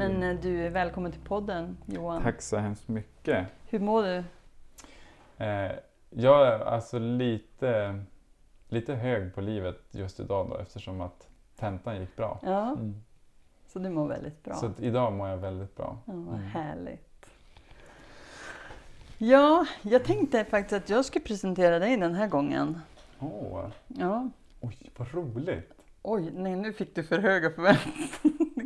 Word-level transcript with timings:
Men 0.00 0.22
eh, 0.22 0.36
du 0.40 0.66
är 0.66 0.70
välkommen 0.70 1.12
till 1.12 1.20
podden 1.20 1.76
Johan. 1.86 2.22
Tack 2.22 2.42
så 2.42 2.56
hemskt 2.56 2.88
mycket. 2.88 3.46
Hur 3.68 3.78
mår 3.78 4.02
du? 4.02 4.24
Eh, 5.44 5.72
jag 6.10 6.46
är 6.46 6.58
alltså 6.60 6.98
lite, 6.98 8.00
lite 8.68 8.94
hög 8.94 9.34
på 9.34 9.40
livet 9.40 9.80
just 9.90 10.20
idag 10.20 10.48
då 10.50 10.56
eftersom 10.56 11.00
att 11.00 11.28
tentan 11.56 12.00
gick 12.00 12.16
bra. 12.16 12.38
Ja, 12.42 12.70
Mm. 12.72 13.02
så 13.66 13.78
du 13.78 13.90
mår 13.90 14.08
väldigt 14.08 14.44
bra. 14.44 14.54
Så 14.54 14.70
idag 14.78 15.12
mår 15.12 15.28
jag 15.28 15.36
väldigt 15.36 15.76
bra. 15.76 15.98
Ja, 16.06 16.12
vad 16.12 16.34
Mm. 16.34 16.46
härligt. 16.46 17.26
Ja, 19.18 19.66
jag 19.82 20.04
tänkte 20.04 20.44
faktiskt 20.44 20.82
att 20.82 20.88
jag 20.90 21.04
skulle 21.04 21.24
presentera 21.24 21.78
dig 21.78 21.96
den 21.96 22.14
här 22.14 22.26
gången. 22.28 22.80
Åh, 23.18 23.66
Ja. 23.86 24.30
oj 24.60 24.90
vad 24.96 25.14
roligt! 25.14 25.72
Oj, 26.02 26.30
nej 26.34 26.56
nu 26.56 26.72
fick 26.72 26.94
du 26.94 27.02
för 27.04 27.18
höga 27.18 27.50
förväntningar. 27.50 28.08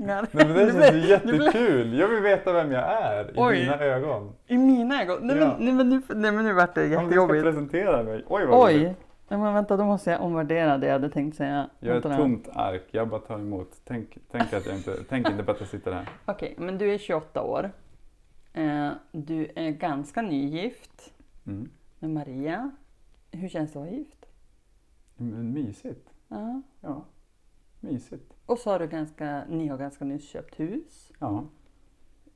Nej, 0.07 0.25
men 0.33 0.49
det 0.49 0.73
känns 0.73 0.95
ju 0.95 1.09
jättekul! 1.09 1.99
Jag 1.99 2.09
vill 2.09 2.23
veta 2.23 2.53
vem 2.53 2.73
jag 2.73 2.83
är 3.03 3.31
i 3.31 3.35
Oj. 3.37 3.61
dina 3.61 3.79
ögon. 3.81 4.33
I 4.47 4.59
mina 4.59 5.03
ögon? 5.03 5.19
Nej, 5.27 5.37
Ja. 5.37 5.47
men, 5.59 5.65
nej, 5.65 5.75
men 5.75 5.89
nu, 5.89 6.03
nej 6.15 6.33
men 6.33 6.45
nu 6.45 6.53
vart 6.53 6.75
det 6.75 6.81
Om 6.83 6.89
du 6.89 6.95
ska 6.97 7.03
jättejobbigt. 7.03 7.43
presentera 7.45 8.03
mig. 8.03 8.25
Oj 8.29 8.47
vad! 8.47 8.65
Oj! 8.69 8.95
Nej, 9.29 9.39
men 9.41 9.55
vänta, 9.55 9.77
då 9.77 9.85
måste 9.85 10.11
jag 10.11 10.21
omvärdera 10.21 10.79
det 10.79 10.87
jag 10.87 10.93
hade 10.93 11.11
tänkt 11.11 11.37
säga. 11.37 11.71
Jag 11.81 11.97
är 11.97 11.99
ett 12.11 12.17
tomt 12.19 12.49
ark, 12.53 12.83
jag 12.91 13.09
bara 13.09 13.21
tar 13.21 13.35
emot. 13.39 13.71
Tänk, 13.85 14.19
tänk, 14.31 14.53
att 14.53 14.67
jag 14.67 14.77
inte, 14.77 14.97
tänk 15.09 15.31
inte 15.31 15.45
på 15.45 15.51
att 15.51 15.61
jag 15.61 15.69
sitter 15.69 15.93
här. 15.93 16.09
Okej, 16.25 16.55
men 16.59 16.79
du 16.79 16.95
är 16.95 16.99
28 16.99 17.43
år. 17.43 17.71
Eh, 18.53 18.91
du 19.13 19.49
är 19.57 19.71
ganska 19.71 20.23
nygift 20.23 21.11
Mm. 21.47 21.71
med 21.99 22.11
Maria. 22.11 22.71
Hur 23.31 23.49
känns 23.49 23.73
det 23.73 23.79
att 23.79 23.85
vara 23.85 23.95
gift? 23.95 24.27
Men 25.17 25.53
mysigt. 25.53 26.09
Ja. 26.29 26.63
Ja, 26.81 27.05
mysigt. 27.85 28.33
Och 28.47 28.59
så 28.59 28.71
har 28.71 28.79
du 28.79 28.87
ganska, 28.87 29.45
ni 29.49 29.69
har 29.69 29.79
ganska 29.79 30.05
nyss 30.05 30.29
köpt 30.29 30.61
hus 30.61 31.13
Ja. 31.19 31.45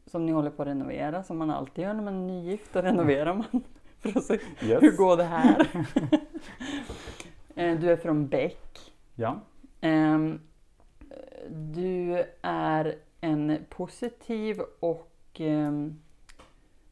som 0.06 0.26
ni 0.26 0.32
håller 0.32 0.50
på 0.50 0.62
att 0.62 0.68
renovera 0.68 1.22
som 1.22 1.38
man 1.38 1.50
alltid 1.50 1.84
gör 1.84 1.94
när 1.94 2.02
man 2.02 2.14
är 2.14 2.26
nygift. 2.26 2.72
Då 2.72 2.80
renoverar 2.82 3.34
man 3.34 3.62
för 3.98 4.18
att 4.18 4.24
se 4.24 4.34
Yes. 4.62 4.82
hur 4.82 4.96
går 4.96 5.16
det 5.16 5.24
här. 5.24 5.68
Eh, 7.54 7.80
du 7.80 7.90
är 7.90 7.96
från 7.96 8.28
Bäck. 8.28 8.92
Ja. 9.14 9.40
Ehm, 9.80 10.40
Du 11.50 12.24
är 12.42 12.94
en 13.20 13.58
positiv 13.68 14.60
och 14.80 15.10
ehm, 15.34 15.98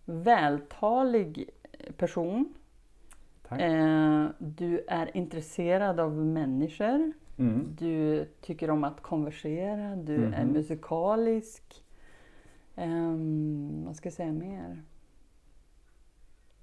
vältalig 0.05 1.50
person. 1.97 2.55
Tack. 3.49 3.61
Eh, 3.61 4.27
Du 4.39 4.84
är 4.89 5.16
intresserad 5.16 6.00
av 6.00 6.12
människor. 6.16 7.12
Mm. 7.39 7.77
Du 7.79 8.25
tycker 8.41 8.71
om 8.71 8.85
att 8.85 9.03
konversera. 9.03 9.97
Du 9.97 10.15
är 10.25 10.45
Mhm. 10.45 10.53
musikalisk. 10.53 11.63
Ehm, 12.77 13.83
vad 13.87 13.97
ska 13.97 14.07
jag 14.07 14.13
säga 14.15 14.33
mer? 14.33 14.83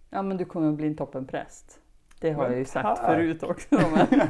Ja, 0.10 0.22
men 0.22 0.38
du 0.38 0.46
kommer 0.46 0.70
att 0.70 0.76
bli 0.76 0.88
en 0.88 0.96
toppenpräst. 0.96 1.80
Det 2.20 2.32
har 2.32 2.42
Men 2.44 2.52
jag 2.52 2.60
ju 2.60 2.66
sagt 2.66 2.98
tack. 3.02 3.06
förut 3.06 3.44
också. 3.44 3.68
Men 3.72 4.08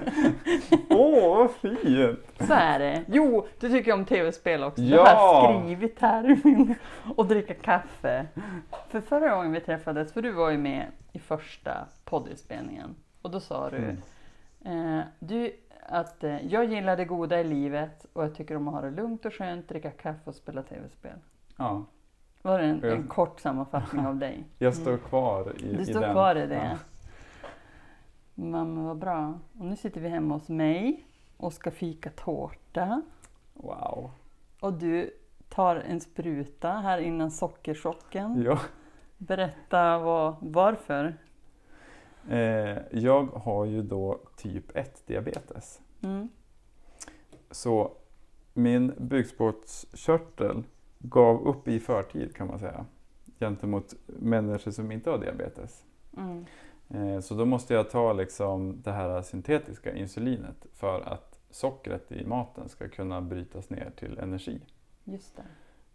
Åh, 0.89 1.37
vad 1.37 1.51
fint! 1.51 2.19
så 2.47 2.53
är 2.53 2.79
det. 2.79 3.03
Jo, 3.07 3.47
du 3.59 3.69
tycker 3.69 3.93
om 3.93 4.05
tv-spel 4.05 4.63
också. 4.63 4.81
Det 4.81 4.87
Ja. 4.87 5.03
har 5.05 5.53
jag 5.53 5.63
skrivit 5.63 5.99
här. 5.99 6.37
Och 7.15 7.27
dricka 7.27 7.53
kaffe. 7.53 8.25
För 8.89 9.01
förra 9.01 9.35
gången 9.35 9.51
vi 9.51 9.59
träffades, 9.61 10.13
för 10.13 10.21
du 10.21 10.31
var 10.31 10.49
ju 10.49 10.57
med 10.57 10.85
i 11.11 11.19
första 11.19 11.85
poddinspelningen. 12.05 12.95
Och 13.21 13.31
då 13.31 13.39
sa 13.39 13.69
du, 13.69 13.97
Mm. 14.65 14.97
eh, 14.99 15.03
du 15.19 15.51
att 15.85 16.23
eh, 16.23 16.47
jag 16.47 16.65
gillar 16.65 16.97
det 16.97 17.05
goda 17.05 17.39
i 17.39 17.43
livet 17.43 18.05
och 18.13 18.23
jag 18.23 18.35
tycker 18.35 18.55
om 18.55 18.67
att 18.67 18.73
ha 18.73 18.81
det 18.81 18.91
lugnt 18.91 19.25
och 19.25 19.33
skönt, 19.33 19.67
dricka 19.67 19.91
kaffe 19.91 20.21
och 20.29 20.35
spela 20.35 20.63
tv-spel. 20.63 21.17
Ja, 21.57 21.85
Var 22.41 22.59
det 22.59 22.65
en, 22.65 22.83
en 22.83 23.07
kort 23.07 23.39
sammanfattning 23.39 24.05
av 24.05 24.15
dig? 24.15 24.43
jag 24.57 24.75
står 24.75 24.97
kvar 24.97 25.53
i, 25.59 25.75
Du 25.75 25.81
i 25.81 25.85
står 25.85 26.01
den. 26.01 26.11
kvar 26.11 26.35
i 26.35 26.47
det. 26.47 26.55
Ja. 26.71 26.77
Mamma, 28.35 28.83
vad 28.87 28.97
bra. 28.97 29.39
Och 29.59 29.65
nu 29.65 29.75
sitter 29.75 30.01
vi 30.01 30.09
hemma 30.09 30.33
hos 30.33 30.49
mig 30.49 31.05
och 31.37 31.53
ska 31.53 31.71
fika 31.71 32.09
tårta. 32.09 33.01
Wow. 33.53 34.11
Och 34.59 34.73
du 34.73 35.11
tar 35.49 35.75
en 35.75 35.99
spruta 36.01 36.69
här 36.71 36.97
innan 36.97 37.31
sockerchocken. 37.31 38.41
Ja. 38.45 38.59
Berätta 39.17 39.97
vad, 39.99 40.35
varför. 40.39 41.17
Eh, 42.29 42.77
jag 42.91 43.25
har 43.25 43.65
ju 43.65 43.81
då 43.81 44.19
typ 44.37 44.75
1 44.75 45.07
diabetes. 45.07 45.81
Mm. 46.01 46.29
Så 47.51 47.91
min 48.53 48.93
bukspottkörtel 48.97 50.63
gav 50.99 51.47
upp 51.47 51.67
i 51.67 51.79
förtid 51.79 52.35
kan 52.35 52.47
man 52.47 52.59
säga. 52.59 52.85
Gentemot 53.39 53.93
människor 54.05 54.71
som 54.71 54.91
inte 54.91 55.09
har 55.09 55.17
diabetes. 55.17 55.83
Mm. 56.17 56.45
Eh, 56.89 57.19
så 57.19 57.35
då 57.35 57.45
måste 57.45 57.73
jag 57.73 57.89
ta 57.89 58.13
liksom 58.13 58.81
det 58.81 58.91
här 58.91 59.21
syntetiska 59.21 59.95
insulinet 59.95 60.65
för 60.73 61.01
att 61.01 61.39
sockret 61.49 62.11
i 62.11 62.25
maten 62.25 62.69
ska 62.69 62.89
kunna 62.89 63.21
brytas 63.21 63.69
ner 63.69 63.91
till 63.95 64.17
energi. 64.17 64.61
Just 65.03 65.35
det. 65.35 65.43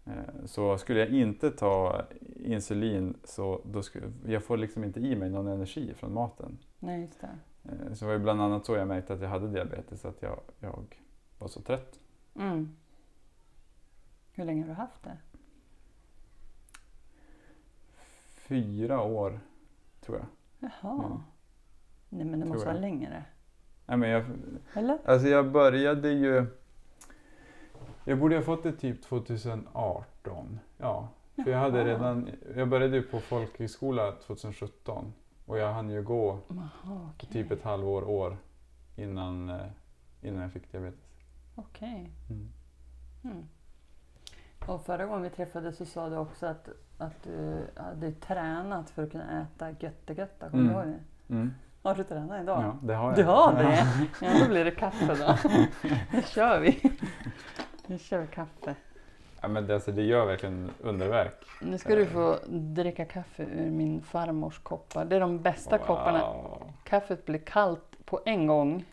Eh, 0.09 0.45
Så 0.47 0.79
skulle 0.79 0.99
jag 1.01 1.09
inte 1.09 1.51
ta 1.51 2.03
insulin 2.37 3.17
så 3.25 3.61
då 3.65 3.83
skulle, 3.83 4.13
jag 4.27 4.45
får 4.45 4.57
liksom 4.57 4.85
inte 4.85 5.01
i 5.01 5.17
mig 5.17 5.31
någon 5.31 5.47
energi 5.49 5.95
från 5.95 6.15
maten. 6.15 6.59
Nej, 6.79 7.01
just 7.01 7.21
det. 7.21 7.29
Eh, 7.65 7.93
Så 7.95 8.05
det 8.05 8.07
var 8.07 8.13
ju 8.13 8.19
bland 8.19 8.43
annat 8.43 8.67
så 8.67 8.75
jag 8.77 8.89
märkte 8.89 9.15
att 9.15 9.21
jag 9.21 9.29
hade 9.29 9.49
diabetes, 9.49 10.05
att 10.05 10.23
jag, 10.23 10.41
jag 10.61 10.85
var 11.39 11.49
så 11.49 11.61
trött. 11.61 11.99
Mm. 12.35 12.77
Hur 14.33 14.45
länge 14.45 14.63
har 14.63 14.69
du 14.69 14.75
haft 14.75 15.03
det? 15.03 15.17
Fyra 18.49 19.01
år 19.03 19.41
tror 20.01 20.19
jag. 20.19 20.27
Jaha. 20.83 21.05
Mm. 21.07 21.19
Nej, 22.09 22.25
men 22.25 22.41
det 22.41 22.47
måste 22.47 22.67
vara 22.67 22.79
längre. 22.79 23.25
Nej, 23.87 23.97
men 23.97 24.11
jag, 24.11 24.25
Eller? 24.75 24.99
alltså 25.05 25.29
jag 25.29 25.53
började 25.53 26.11
ju... 26.11 26.47
Jag 28.09 28.19
borde 28.19 28.37
ha 28.37 28.43
fått 28.43 28.63
det 28.63 28.73
typ 28.73 29.03
2018. 29.03 30.61
Ja, 30.79 31.09
för 31.45 31.51
jag 31.51 31.59
hade 31.59 31.85
redan... 31.85 32.31
Jag 32.57 32.69
började 32.69 32.97
ju 32.97 33.03
på 33.03 33.21
folkhögskola 33.21 34.13
2017 34.13 35.13
och 35.47 35.59
jag 35.59 35.73
hann 35.73 35.91
ju 35.91 36.03
gå 36.03 36.39
Jaha, 36.49 37.11
okej. 37.15 37.29
typ 37.33 37.51
ett 37.51 37.63
halvår, 37.63 38.09
år 38.09 38.37
innan, 38.97 39.49
eh, 39.51 39.57
innan 40.23 40.43
jag 40.43 40.53
fick 40.53 40.73
diabetes. 40.73 41.01
Okej. 41.55 42.11
Mm. 42.31 42.49
Mm. 43.25 43.45
Och 44.67 44.85
förra 44.85 45.07
gången 45.07 45.23
vi 45.23 45.31
träffades 45.31 45.77
så 45.77 45.85
sa 45.85 46.09
du 46.09 46.17
också 46.17 46.47
att, 46.47 46.69
att 46.99 47.23
du 47.25 47.67
hade 47.77 48.13
tränat 48.13 48.91
för 48.91 49.03
att 49.03 49.11
kunna 49.13 49.43
äta 49.43 49.71
göttegötta. 49.71 50.51
Kommer 50.51 50.65
du 50.65 50.71
Mm. 50.71 50.89
ihåg 50.89 50.95
det? 51.27 51.35
Mm. 51.35 51.55
Har 51.83 51.95
du 51.95 52.05
tränat 52.05 52.43
idag? 52.43 52.63
Ja, 52.63 52.77
det 52.83 52.95
har 52.95 53.09
jag. 53.09 53.17
Du 53.17 53.25
har 53.25 53.53
det? 53.53 53.87
Ja, 54.23 54.29
då 54.45 54.49
blir 54.49 54.65
det 54.65 54.71
kaffe 54.71 55.07
då. 55.15 55.49
Nu 56.13 56.23
kör 56.23 56.61
vi. 56.61 56.71
Nu 57.89 57.99
kör 57.99 58.21
vi 58.21 58.27
kaffe. 58.27 58.75
Ja, 59.41 59.49
men 59.49 59.67
det, 59.67 59.75
alltså, 59.75 59.93
det 59.93 60.03
gör 60.03 60.27
verkligen 60.27 60.71
underverk. 60.81 61.45
Nu 61.63 61.79
ska 61.79 61.95
du 61.95 62.07
få 62.07 62.39
dricka 62.49 63.05
kaffe 63.05 63.43
ur 63.43 63.71
min 63.71 64.03
farmors 64.03 64.59
koppar. 64.59 65.05
Det 65.05 65.17
är 65.17 65.21
de 65.21 65.39
bästa 65.39 65.79
kopparna. 65.79 66.21
Wow. 66.21 66.73
Kaffet 66.85 67.25
blir 67.27 67.39
kallt 67.39 67.97
på 68.05 68.21
en 68.25 68.47
gång. 68.47 68.85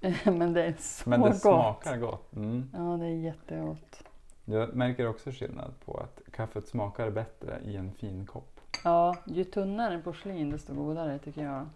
Men 0.24 0.52
det 0.52 0.64
är 0.64 0.74
så 0.78 1.10
Men 1.10 1.20
det 1.20 1.28
gott. 1.28 1.40
smakar 1.40 1.96
gott. 1.96 2.32
Mm. 2.36 2.70
Ja, 2.72 2.78
det 2.78 3.06
är 3.06 3.10
jättegott. 3.10 4.02
Jag 4.44 4.74
märker 4.74 5.08
också 5.08 5.30
skillnad 5.30 5.74
på 5.84 5.96
att 5.98 6.32
kaffet 6.32 6.68
smakar 6.68 7.10
bättre 7.10 7.60
i 7.64 7.76
en 7.76 7.92
fin 7.92 8.26
kopp. 8.26 8.60
Ja, 8.84 9.16
ju 9.24 9.44
tunnare 9.44 9.98
porslin 9.98 10.50
desto 10.50 10.74
godare 10.74 11.18
tycker 11.18 11.42
jag. 11.42 11.66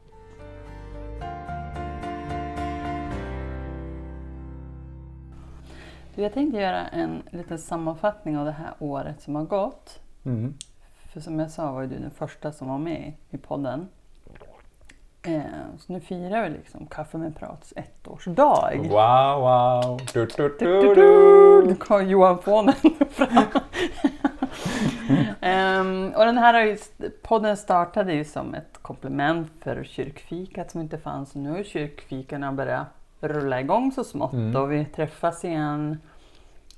Jag 6.23 6.33
tänkte 6.35 6.59
göra 6.61 6.87
en 6.87 7.23
liten 7.31 7.59
sammanfattning 7.59 8.39
av 8.39 8.45
det 8.45 8.53
här 8.53 8.73
året 8.79 9.21
som 9.23 9.35
har 9.35 9.45
gått. 9.45 10.01
Mm. 10.25 10.55
För 11.13 11.21
som 11.21 11.39
jag 11.39 11.51
sa 11.51 11.73
var 11.73 11.81
ju 11.83 11.87
du 11.89 11.99
den 11.99 12.11
första 12.11 12.53
som 12.53 12.69
var 12.69 12.79
med 12.79 13.13
i 13.31 13.37
podden. 13.39 13.89
Eh, 15.23 15.41
så 15.79 15.93
nu 15.93 16.01
firar 16.01 16.43
vi 16.45 16.51
liksom 16.51 16.87
Kaffe 16.87 17.19
med 17.19 17.37
Prats 17.37 17.73
ettårsdag. 17.77 18.71
Wow, 18.77 19.41
wow! 19.41 20.01
Du, 20.15 20.27
du, 20.27 20.57
Du, 20.59 20.81
du, 20.81 20.95
du, 20.95 21.63
du. 21.69 21.75
kom 21.75 22.09
Johan 22.09 22.39
Fånen 22.43 22.75
fram. 23.11 23.29
Ehm, 25.41 26.13
och 26.17 26.25
den 26.25 26.39
här 26.39 26.65
ju, 26.65 26.77
podden 27.23 27.57
startade 27.57 28.13
ju 28.13 28.25
som 28.25 28.55
ett 28.55 28.79
komplement 28.83 29.53
för 29.61 29.85
kyrkfikat 29.85 30.71
som 30.71 30.81
inte 30.81 30.99
fanns. 30.99 31.35
Nu 31.35 31.51
har 31.51 31.63
kyrkfikarna 31.63 32.53
börjat 32.53 32.87
rulla 33.21 33.61
igång 33.61 33.93
så 33.93 34.05
smått 34.05 34.33
Mm. 34.33 34.57
och 34.63 34.73
vi 34.73 34.85
träffas 34.85 35.45
igen. 35.45 35.99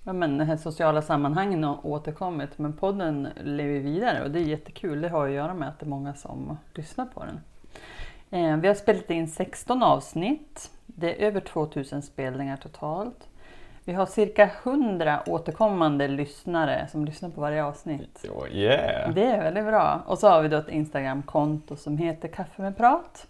Ja, 0.04 0.12
men 0.12 0.38
de 0.38 0.44
här 0.44 0.56
sociala 0.56 1.02
sammanhangen 1.02 1.64
har 1.64 1.86
återkommit 1.86 2.58
men 2.58 2.72
podden 2.72 3.28
lever 3.44 3.80
vidare 3.80 4.24
och 4.24 4.30
det 4.30 4.38
är 4.38 4.44
jättekul. 4.44 5.00
Det 5.00 5.08
har 5.08 5.28
att 5.28 5.34
göra 5.34 5.54
med 5.54 5.68
att 5.68 5.78
det 5.78 5.86
är 5.86 5.88
många 5.88 6.14
som 6.14 6.58
lyssnar 6.74 7.06
på 7.06 7.24
den. 7.24 7.40
Eh, 8.30 8.56
vi 8.56 8.68
har 8.68 8.74
spelat 8.74 9.10
in 9.10 9.28
16 9.28 9.82
avsnitt. 9.82 10.70
Det 10.86 11.22
är 11.22 11.26
över 11.26 11.40
2000 11.40 12.02
spelningar 12.02 12.56
totalt. 12.56 13.28
Vi 13.84 13.92
har 13.92 14.06
cirka 14.06 14.50
100 14.62 15.22
återkommande 15.26 16.08
lyssnare 16.08 16.88
som 16.90 17.04
lyssnar 17.04 17.30
på 17.30 17.40
varje 17.40 17.64
avsnitt. 17.64 18.24
Jo, 18.24 18.46
yeah. 18.46 19.14
Det 19.14 19.24
är 19.24 19.42
väldigt 19.42 19.64
bra. 19.64 20.02
Och 20.06 20.18
så 20.18 20.28
har 20.28 20.42
vi 20.42 20.48
då 20.48 20.56
ett 20.56 20.68
Instagramkonto 20.68 21.76
som 21.76 21.98
heter 21.98 22.28
Kaffe 22.28 22.62
med 22.62 22.76
prat. 22.76 23.26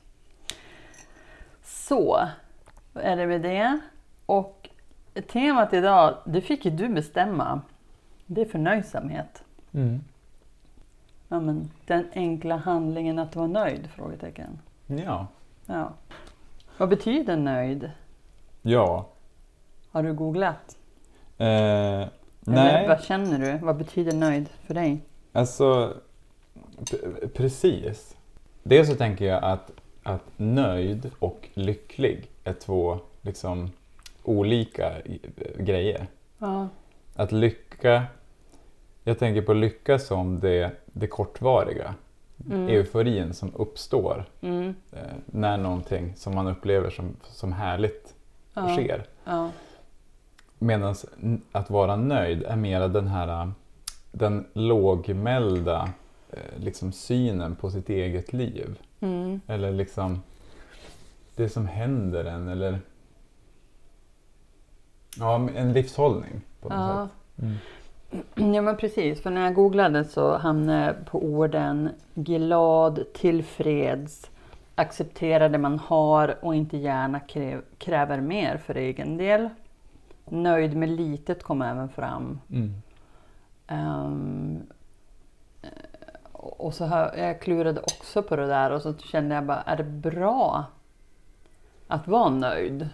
Så 1.62 2.28
är 2.94 3.16
det 3.16 3.26
med 3.26 3.42
det. 3.42 3.80
Och 4.26 4.62
temat 5.20 5.73
idag, 5.73 6.14
det 6.25 6.41
fick 6.41 6.64
ju 6.64 6.70
du 6.70 6.88
bestämma. 6.88 7.61
Det 8.26 8.41
är 8.41 8.47
förnöjsamhet. 8.47 9.44
Mm. 9.73 10.00
Ja, 11.29 11.41
men 11.41 11.70
den 11.87 12.05
enkla 12.14 12.56
handlingen 12.56 13.19
att 13.19 13.37
vara 13.37 13.47
nöjd? 13.47 13.88
Frågetecken. 13.97 14.59
Ja. 14.87 15.26
Ja. 15.67 15.93
Vad 16.79 16.88
betyder 16.88 17.37
nöjd? 17.37 17.91
Ja. 18.62 19.06
Har 19.91 20.03
du 20.03 20.12
googlat? 20.14 20.76
Eh, 21.38 21.47
Eller 21.47 22.08
nej, 22.44 22.88
vad 22.88 23.03
känner 23.03 23.38
du? 23.38 23.67
Vad 23.67 23.76
betyder 23.76 24.12
nöjd 24.12 24.49
för 24.67 24.75
dig? 24.75 25.00
alltså 25.32 25.94
precis. 27.35 28.17
Dels 28.62 28.88
så 28.88 28.94
tänker 28.94 29.25
jag 29.25 29.44
att, 29.44 29.70
att 30.03 30.25
nöjd 30.37 31.11
och 31.19 31.49
lycklig 31.55 32.31
är 32.44 32.53
två 32.53 32.99
liksom 33.23 33.70
olika 34.24 34.92
grejer. 35.58 36.06
Ja. 36.38 36.69
Att 37.14 37.32
lycka, 37.32 38.02
jag 39.04 39.19
tänker 39.19 39.42
på 39.42 39.52
lycka 39.54 39.98
som 39.98 40.40
det, 40.40 40.70
det 40.86 41.06
kortvariga. 41.06 41.94
Mm. 42.50 42.69
Euforin 42.69 43.34
som 43.34 43.52
uppstår 43.54 44.24
Mm. 44.40 44.74
eh, 44.92 44.98
när 45.26 45.56
någonting 45.58 46.12
som 46.16 46.34
man 46.34 46.46
upplever 46.46 46.90
som, 46.90 47.16
som 47.22 47.52
härligt 47.52 48.14
Ja. 48.54 48.69
sker. 48.76 49.06
Ja. 49.24 49.50
Medan 50.58 50.94
att 51.52 51.70
vara 51.70 51.96
nöjd 51.96 52.42
är 52.42 52.56
mera 52.56 52.88
den 52.88 53.08
här 53.08 53.52
den 54.12 54.46
lågmälda 54.52 55.90
eh, 56.30 56.38
liksom 56.60 56.92
synen 56.92 57.56
på 57.56 57.70
sitt 57.70 57.88
eget 57.88 58.32
liv. 58.32 58.78
Mm. 59.00 59.40
Eller 59.46 59.72
liksom 59.72 60.22
det 61.36 61.48
som 61.48 61.66
händer 61.66 62.24
en 62.24 62.48
eller 62.48 62.78
ja, 65.19 65.49
en 65.56 65.73
livshållning 65.73 66.41
på 66.61 66.69
något 66.69 66.79
Ja. 66.79 67.09
sätt. 67.09 67.44
Mm. 68.37 68.55
ja 68.55 68.62
men 68.62 68.76
precis, 68.76 69.23
för 69.23 69.31
när 69.31 69.41
jag 69.44 69.55
googlade 69.55 70.05
så 70.05 70.37
hamnade 70.37 70.85
jag 70.87 71.06
på 71.06 71.25
orden 71.25 71.91
glad, 72.14 73.05
tillfreds, 73.14 74.31
acceptera 74.75 75.49
det 75.49 75.59
man 75.59 75.79
har 75.79 76.37
och 76.44 76.55
inte 76.55 76.76
gärna 76.76 77.19
krä- 77.19 77.62
kräver 77.79 78.20
mer 78.20 78.56
för 78.56 78.75
egen 78.75 79.17
del. 79.17 79.49
Nöjd 80.29 80.76
med 80.76 80.88
litet 80.88 81.43
kom 81.43 81.62
även 81.62 81.88
fram. 81.88 82.41
Mm. 82.50 82.75
Eh, 83.67 84.11
och 86.32 86.75
så 86.75 86.85
hör, 86.87 87.17
jag 87.17 87.41
klurade 87.41 87.81
också 87.81 88.23
på 88.23 88.37
det 88.37 88.47
där 88.47 88.70
och 88.70 88.82
så 88.82 88.94
kände 88.94 89.35
jag 89.35 89.44
bara, 89.44 89.61
är 89.62 89.76
det 89.76 89.85
bra 89.85 90.65
att 91.88 92.08
vara 92.08 92.31
nöjd? 92.31 92.88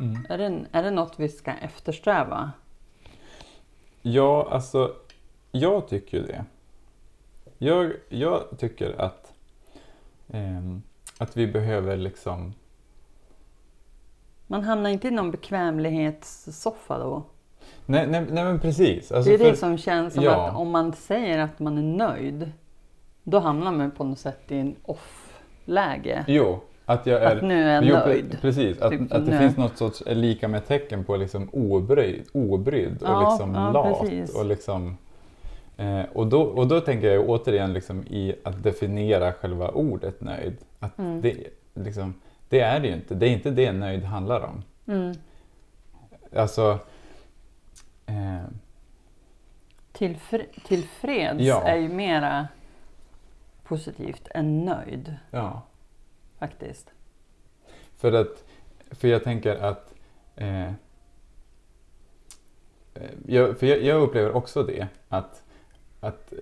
Mm. 0.00 0.26
Är 0.28 0.38
det, 0.38 0.64
är 0.72 0.82
det 0.82 0.90
något 0.90 1.14
vi 1.16 1.28
ska 1.28 1.52
eftersträva? 1.52 2.52
Ja, 4.02 4.48
alltså 4.50 4.94
jag 5.52 5.88
tycker 5.88 6.18
ju 6.18 6.26
det. 6.26 6.44
Jag, 7.58 7.92
jag 8.08 8.42
tycker 8.58 9.00
att, 9.00 9.32
ehm, 10.28 10.82
att 11.18 11.36
vi 11.36 11.46
behöver 11.46 11.96
liksom 11.96 12.54
Man 14.46 14.64
hamnar 14.64 14.90
inte 14.90 15.08
i 15.08 15.10
någon 15.10 15.30
bekvämlighetssoffa 15.30 16.98
då. 16.98 17.22
Nej, 17.86 18.06
nej, 18.06 18.26
nej 18.30 18.44
men 18.44 18.60
precis. 18.60 19.12
Alltså 19.12 19.30
det 19.30 19.34
är 19.34 19.38
det 19.38 19.50
för- 19.50 19.56
som 19.56 19.78
känns 19.78 20.14
som 20.14 20.24
ja. 20.24 20.48
att 20.48 20.56
om 20.56 20.70
man 20.70 20.92
säger 20.92 21.38
att 21.38 21.58
man 21.58 21.78
är 21.78 21.82
nöjd, 21.82 22.52
då 23.22 23.38
hamnar 23.38 23.72
man 23.72 23.90
på 23.90 24.04
något 24.04 24.18
sätt 24.18 24.52
i 24.52 24.58
en 24.58 24.76
off-läge. 24.82 26.24
Jo, 26.28 26.60
att 26.84 27.06
jag 27.06 27.22
är... 27.22 27.36
Att 27.36 27.42
nu 27.42 27.62
är 27.68 27.82
jag 27.82 28.06
nöjd. 28.08 28.24
pre- 28.34 28.40
Precis, 28.40 28.80
att, 28.80 28.90
Typ 28.90 29.00
att 29.12 29.26
det 29.26 29.32
nu. 29.32 29.38
finns 29.38 29.56
något 29.56 29.76
sorts 29.78 30.02
lika 30.06 30.48
med 30.48 30.66
tecken 30.66 31.04
på 31.04 31.16
liksom 31.16 31.48
obrydd, 31.52 32.24
obrydd 32.32 33.02
och 33.02 33.08
Ja, 33.08 33.30
liksom 33.30 33.54
ja, 33.54 33.72
lat. 33.72 34.00
precis. 34.00 34.36
Och, 34.36 34.46
liksom, 34.46 34.96
eh, 35.76 36.02
och, 36.12 36.26
då, 36.26 36.42
och 36.42 36.68
då 36.68 36.80
tänker 36.80 37.12
jag 37.12 37.28
återigen 37.30 37.72
liksom 37.72 38.02
i 38.06 38.34
att 38.44 38.62
definiera 38.62 39.32
själva 39.32 39.68
ordet 39.68 40.20
nöjd. 40.20 40.56
Att 40.80 40.98
Mm. 40.98 41.20
det, 41.20 41.36
liksom, 41.74 42.14
det 42.48 42.60
är 42.60 42.80
det 42.80 42.88
ju 42.88 42.94
inte. 42.94 43.14
Det 43.14 43.26
är 43.28 43.30
inte 43.32 43.50
det 43.50 43.72
nöjd 43.72 44.04
handlar 44.04 44.40
om. 44.40 44.62
Mm. 44.86 45.14
Alltså... 46.36 46.78
Eh, 48.06 48.40
Tillfre, 49.92 50.42
tillfreds 50.66 51.40
Ja. 51.42 51.62
är 51.62 51.76
ju 51.76 51.88
mera 51.88 52.48
positivt 53.64 54.28
än 54.34 54.64
nöjd 54.64 55.14
ja. 55.30 55.62
Faktiskt. 56.40 56.90
För, 57.96 58.12
att, 58.12 58.44
för 58.90 59.08
jag 59.08 59.24
tänker 59.24 59.56
att... 59.56 59.94
Eh, 60.36 60.68
eh, 60.68 60.74
jag, 63.26 63.58
för 63.58 63.66
jag, 63.66 63.82
jag 63.82 64.02
upplever 64.02 64.32
också 64.32 64.62
det. 64.62 64.88
Att, 65.08 65.42
att, 66.00 66.32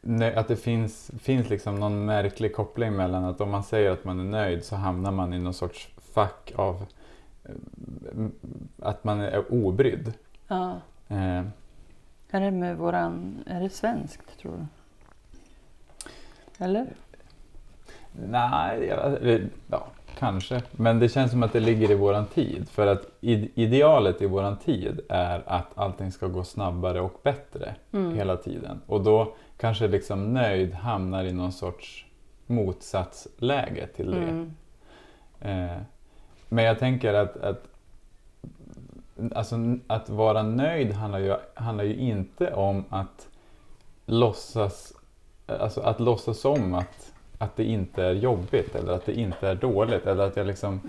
nö- 0.00 0.34
att 0.36 0.48
det 0.48 0.56
finns, 0.56 1.10
finns 1.18 1.48
liksom 1.50 1.74
någon 1.74 2.04
märklig 2.04 2.54
koppling 2.54 2.92
mellan 2.96 3.24
att 3.24 3.40
om 3.40 3.50
man 3.50 3.64
säger 3.64 3.90
att 3.90 4.04
man 4.04 4.20
är 4.20 4.24
nöjd 4.24 4.64
så 4.64 4.76
hamnar 4.76 5.10
man 5.12 5.32
i 5.34 5.38
någon 5.38 5.54
sorts 5.54 5.88
fack 6.12 6.52
av 6.56 6.86
eh, 7.44 7.54
att 8.78 9.04
man 9.04 9.20
är 9.20 9.52
obrydd. 9.52 10.12
Ja. 10.48 10.80
Eh, 11.08 11.42
Är 12.30 12.40
det 12.40 12.50
med 12.50 12.76
våran, 12.76 13.44
är 13.46 13.60
det 13.60 13.70
svenskt 13.70 14.38
tror 14.38 14.52
du? 14.58 14.66
Eller? 16.64 16.86
Nej, 18.28 18.84
ja, 18.86 19.08
det- 19.08 19.42
ja, 19.70 19.86
kanske. 20.18 20.62
Men 20.70 20.98
det 20.98 21.08
känns 21.08 21.30
som 21.30 21.42
att 21.42 21.52
det 21.52 21.60
ligger 21.60 21.90
i 21.90 21.94
våran 21.94 22.26
tid. 22.26 22.68
För 22.68 22.86
att 22.86 23.06
id- 23.20 23.50
idealet 23.54 24.22
i 24.22 24.26
våran 24.26 24.56
tid 24.56 25.00
är 25.08 25.42
att 25.46 25.66
allting 25.74 26.12
ska 26.12 26.26
gå 26.26 26.44
snabbare 26.44 27.00
och 27.00 27.20
bättre 27.22 27.74
Mm. 27.92 28.14
hela 28.14 28.36
tiden. 28.36 28.80
Och 28.86 29.00
då 29.04 29.34
kanske 29.56 29.88
liksom 29.88 30.32
nöjd 30.34 30.74
hamnar 30.74 31.24
i 31.24 31.32
någon 31.32 31.52
sorts 31.52 32.06
motsatsläge 32.46 33.86
till 33.86 34.10
det. 34.10 34.16
Mm. 34.16 34.54
Eh, 35.40 35.76
men 36.48 36.64
jag 36.64 36.78
tänker 36.78 37.14
att, 37.14 37.36
att, 37.36 37.62
alltså, 39.34 39.56
att 39.86 40.08
vara 40.08 40.42
nöjd 40.42 40.92
handlar 40.92 41.18
ju, 41.18 41.36
handlar 41.54 41.84
ju 41.84 41.94
inte 41.96 42.54
om 42.54 42.84
att 42.88 43.28
låtsas, 44.06 44.92
alltså, 45.46 45.80
att 45.80 46.00
låtsas 46.00 46.38
som 46.38 46.74
att, 46.74 47.12
att 47.38 47.56
det 47.56 47.64
inte 47.64 48.04
är 48.04 48.12
jobbigt 48.12 48.74
eller 48.74 48.92
att 48.92 49.06
det 49.06 49.12
inte 49.12 49.48
är 49.48 49.54
dåligt. 49.54 50.06
Eller 50.06 50.26
att 50.26 50.36
jag, 50.36 50.46
liksom, 50.46 50.80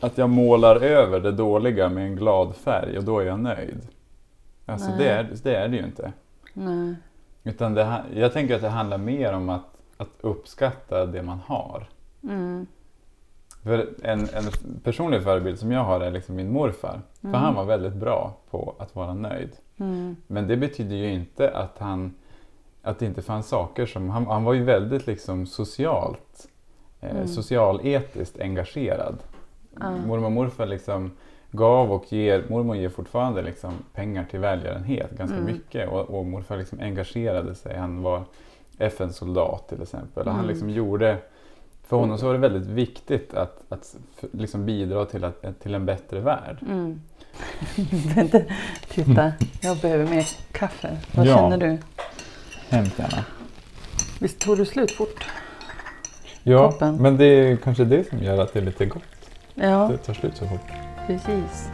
att 0.00 0.18
jag 0.18 0.30
målar 0.30 0.76
över 0.76 1.20
det 1.20 1.32
dåliga 1.32 1.88
med 1.88 2.04
en 2.06 2.16
glad 2.16 2.56
färg 2.56 2.98
och 2.98 3.04
då 3.04 3.18
är 3.18 3.24
jag 3.24 3.40
nöjd. 3.40 3.88
Alltså 4.66 4.88
Nej. 4.88 4.98
det 4.98 5.08
är, 5.08 5.28
det 5.42 5.54
är 5.56 5.68
det 5.68 5.76
ju 5.76 5.84
inte. 5.84 6.12
Nej. 6.52 6.94
Utan 7.44 7.74
det, 7.74 8.02
jag 8.14 8.32
tänker 8.32 8.54
att 8.56 8.62
det 8.62 8.68
handlar 8.68 8.98
mer 8.98 9.32
om 9.32 9.48
att, 9.48 9.64
att 9.96 10.08
uppskatta 10.20 11.06
det 11.06 11.22
man 11.22 11.38
har. 11.46 11.86
Mm. 12.22 12.66
För 13.62 13.88
en, 14.02 14.20
en 14.20 14.44
personlig 14.82 15.22
förebild 15.22 15.58
som 15.58 15.72
jag 15.72 15.84
har 15.84 16.00
är 16.00 16.10
liksom 16.10 16.36
min 16.36 16.52
morfar. 16.52 17.00
För 17.20 17.28
Mm. 17.28 17.40
han 17.40 17.54
var 17.54 17.64
väldigt 17.64 17.94
bra 17.94 18.36
på 18.50 18.74
att 18.78 18.94
vara 18.94 19.14
nöjd. 19.14 19.50
Mm. 19.76 20.16
Men 20.26 20.46
det 20.46 20.56
betyder 20.56 20.96
ju 20.96 21.12
inte 21.12 21.50
att 21.50 21.78
han 21.78 22.14
att 22.86 22.98
det 22.98 23.06
inte 23.06 23.22
fanns 23.22 23.48
saker 23.48 23.86
som... 23.86 24.10
Han, 24.10 24.26
han 24.26 24.44
var 24.44 24.52
ju 24.52 24.64
väldigt 24.64 25.06
liksom 25.06 25.46
socialt, 25.46 26.48
eh, 27.00 27.10
Mm. 27.10 27.26
socialetiskt 27.28 28.40
engagerad. 28.40 29.18
Ja. 29.80 29.90
Mormor 29.90 30.24
och 30.26 30.32
morfar 30.32 30.66
liksom 30.66 31.12
gav 31.50 31.92
och 31.92 32.12
ger, 32.12 32.44
mormor 32.48 32.76
ger 32.76 32.88
fortfarande 32.88 33.42
liksom 33.42 33.72
pengar 33.94 34.24
till 34.30 34.40
välgörenhet 34.40 35.10
ganska 35.10 35.36
Mm. 35.36 35.52
mycket. 35.52 35.88
Och, 35.88 36.00
och 36.18 36.26
morfar 36.26 36.56
liksom 36.56 36.80
engagerade 36.80 37.54
sig. 37.54 37.76
Han 37.76 38.02
var 38.02 38.22
FN-soldat 38.78 39.68
till 39.68 39.82
exempel. 39.82 40.26
Och 40.26 40.30
han 40.32 40.40
Mm. 40.40 40.48
liksom 40.50 40.70
gjorde, 40.70 41.18
för 41.86 41.96
honom 41.96 42.18
så 42.18 42.26
var 42.26 42.32
det 42.32 42.38
väldigt 42.38 42.66
viktigt 42.68 43.34
att, 43.34 43.62
att 43.68 43.96
liksom 44.32 44.66
bidra 44.66 45.04
till, 45.04 45.24
att, 45.24 45.60
till 45.62 45.74
en 45.74 45.86
bättre 45.86 46.20
värld. 46.20 46.58
Mm. 46.62 47.00
Titta, 48.88 49.32
jag 49.62 49.76
behöver 49.76 50.06
mer 50.06 50.26
kaffe. 50.52 50.96
Vad 51.14 51.26
Ja. 51.26 51.36
känner 51.36 51.58
du? 51.58 51.78
Hemskt 52.70 52.98
gärna. 52.98 53.24
Visst 54.20 54.38
tog 54.38 54.58
det 54.58 54.66
slut 54.66 54.90
fort? 54.90 55.24
Ja, 56.42 56.70
Koppen. 56.70 56.96
men 56.96 57.16
det 57.16 57.24
är 57.24 57.56
kanske 57.56 57.84
det 57.84 58.08
som 58.08 58.22
gör 58.22 58.38
att 58.38 58.52
det 58.52 58.58
är 58.58 58.64
lite 58.64 58.86
gott. 58.86 59.02
Ja, 59.54 59.88
Det 59.92 59.98
tar 59.98 60.14
slut 60.14 60.36
så 60.36 60.46
fort. 60.48 60.70
precis. 61.06 61.68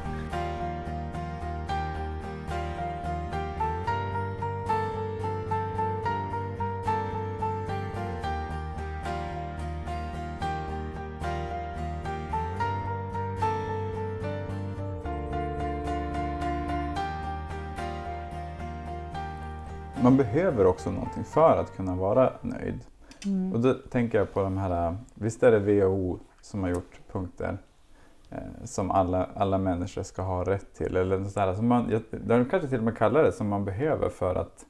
Man 20.03 20.17
behöver 20.17 20.67
också 20.67 20.91
någonting 20.91 21.25
för 21.25 21.57
att 21.57 21.77
kunna 21.77 21.95
vara 21.97 22.33
nöjd. 22.41 22.81
Mm. 23.27 23.53
Och 23.53 23.61
då 23.61 23.75
tänker 23.75 24.19
jag 24.19 24.33
på 24.33 24.43
de 24.43 24.59
här, 24.59 24.97
visst 25.15 25.43
är 25.43 25.53
det 25.53 25.59
WHO 25.59 26.19
som 26.41 26.63
har 26.63 26.71
gjort 26.71 27.01
punkter 27.13 27.59
eh, 28.31 28.39
som 28.65 28.91
alla, 28.91 29.27
alla 29.35 29.59
människor 29.59 30.03
ska 30.03 30.23
ha 30.23 30.45
rätt 30.45 30.75
till. 30.75 30.97
Eller 30.97 31.19
något 31.19 31.33
sånt 31.33 31.47
där, 31.47 31.55
som 31.55 31.67
man, 31.69 31.91
jag- 31.91 32.21
de 32.21 32.45
kanske 32.45 32.69
till 32.69 32.79
och 32.79 32.85
med 32.85 32.97
kallar 32.99 33.23
det 33.23 33.33
som 33.33 33.49
man 33.49 33.65
behöver 33.65 34.09
för 34.09 34.35
att 34.35 34.65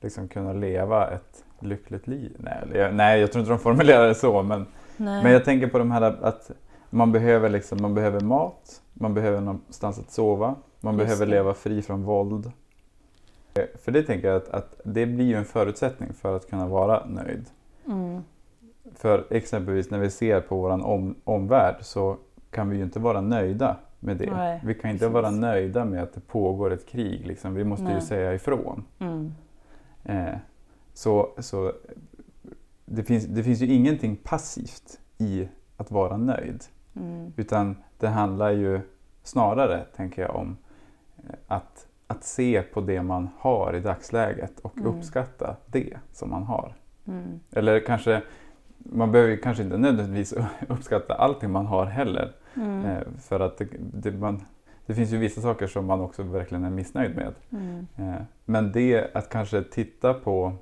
liksom 0.00 0.28
kunna 0.28 0.52
leva 0.52 1.10
ett 1.10 1.44
lyckligt 1.58 2.06
liv. 2.06 2.36
Nej, 2.38 2.58
jag, 2.74 2.94
nej, 2.94 3.20
jag 3.20 3.32
tror 3.32 3.40
inte 3.40 3.52
de 3.52 3.58
formulerar 3.58 4.06
det 4.08 4.14
så. 4.14 4.42
Men, 4.42 4.66
Nej. 4.96 5.22
men 5.22 5.32
jag 5.32 5.44
tänker 5.44 5.66
på 5.66 5.78
de 5.78 5.90
här 5.90 6.02
att 6.02 6.50
man 6.90 7.12
behöver, 7.12 7.48
liksom, 7.48 7.78
man 7.82 7.94
behöver 7.94 8.20
mat, 8.20 8.82
man 8.92 9.14
behöver 9.14 9.40
någonstans 9.40 9.98
att 9.98 10.10
sova, 10.10 10.54
man 10.80 10.94
Just 10.94 11.04
behöver 11.06 11.26
det. 11.26 11.30
leva 11.32 11.54
fri 11.54 11.82
från 11.82 12.02
våld. 12.04 12.52
Eh, 13.54 13.64
För 13.78 13.92
det 13.92 14.02
tänker 14.02 14.28
jag 14.28 14.36
att, 14.36 14.48
att 14.48 14.80
det 14.84 15.06
blir 15.06 15.24
ju 15.24 15.34
en 15.34 15.44
förutsättning 15.44 16.12
för 16.12 16.36
att 16.36 16.50
kunna 16.50 16.66
vara 16.66 17.06
nöjd. 17.06 17.50
Mm. 17.86 18.22
För 18.94 19.26
exempelvis 19.30 19.90
när 19.90 19.98
vi 19.98 20.10
ser 20.10 20.40
på 20.40 20.56
vår 20.56 20.70
om, 20.70 21.14
omvärld 21.24 21.76
så 21.80 22.16
kan 22.50 22.70
vi 22.70 22.76
ju 22.76 22.82
inte 22.82 22.98
vara 22.98 23.20
nöjda 23.20 23.76
med 24.00 24.16
det. 24.16 24.30
Nej, 24.30 24.60
vi 24.64 24.74
kan 24.74 24.90
inte 24.90 25.00
precis. 25.00 25.14
vara 25.14 25.30
nöjda 25.30 25.84
med 25.84 26.02
att 26.02 26.12
det 26.12 26.20
pågår 26.20 26.72
ett 26.72 26.86
krig. 26.86 27.26
Liksom. 27.26 27.54
Vi 27.54 27.64
måste 27.64 27.84
ju 27.84 27.90
Nej. 27.90 28.02
säga 28.02 28.34
ifrån. 28.34 28.84
Mm. 28.98 29.34
Eh, 30.04 30.34
så 30.94 31.30
så 31.38 31.72
det, 32.84 33.02
finns, 33.04 33.24
det 33.24 33.42
finns 33.42 33.60
ju 33.60 33.66
ingenting 33.66 34.16
passivt 34.16 35.00
i 35.18 35.48
att 35.76 35.90
vara 35.90 36.16
nöjd. 36.16 36.64
Mm. 36.96 37.32
Utan 37.36 37.76
det 37.98 38.08
handlar 38.08 38.50
ju 38.50 38.80
snarare, 39.22 39.84
tänker 39.96 40.22
jag, 40.22 40.36
om 40.36 40.56
eh, 41.16 41.34
att, 41.46 41.86
att 42.16 42.24
se 42.24 42.62
på 42.62 42.80
det 42.80 43.02
man 43.02 43.28
har 43.38 43.74
i 43.76 43.80
dagsläget 43.80 44.60
och 44.60 44.78
Mm. 44.78 44.88
uppskatta 44.98 45.56
det 45.66 45.96
som 46.12 46.30
man 46.30 46.42
har. 46.42 46.74
Mm. 47.06 47.40
Eller 47.52 47.80
kanske, 47.80 48.22
man 48.78 49.12
behöver 49.12 49.36
kanske 49.36 49.62
inte 49.62 49.78
nödvändigtvis 49.78 50.34
uppskatta 50.68 51.14
allting 51.14 51.50
man 51.50 51.66
har 51.66 51.86
heller. 51.86 52.32
Mm. 52.56 52.84
Eh, 52.84 53.02
för 53.20 53.40
att 53.40 53.58
det, 53.58 53.68
det, 53.78 54.12
man, 54.12 54.42
det 54.86 54.94
finns 54.94 55.12
ju 55.12 55.18
vissa 55.18 55.40
saker 55.40 55.66
som 55.66 55.86
man 55.86 56.00
också 56.00 56.22
verkligen 56.22 56.64
är 56.64 56.70
missnöjd 56.70 57.16
med. 57.16 57.34
Mm. 57.52 57.86
Eh, 57.96 58.22
men 58.44 58.72
det 58.72 59.10
att 59.16 59.28
kanske 59.28 59.62
titta 59.62 60.14
på, 60.14 60.52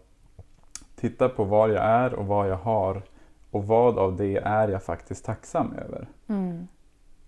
titta 0.97 1.29
på 1.29 1.45
var 1.45 1.69
jag 1.69 1.85
är 1.85 2.15
och 2.15 2.27
vad 2.27 2.49
jag 2.51 2.57
har 2.57 3.03
och 3.51 3.67
vad 3.67 3.99
av 3.99 4.17
det 4.17 4.37
är 4.37 4.69
jag 4.69 4.83
faktiskt 4.83 5.25
tacksam 5.25 5.73
över. 5.73 6.09
Mm. 6.29 6.69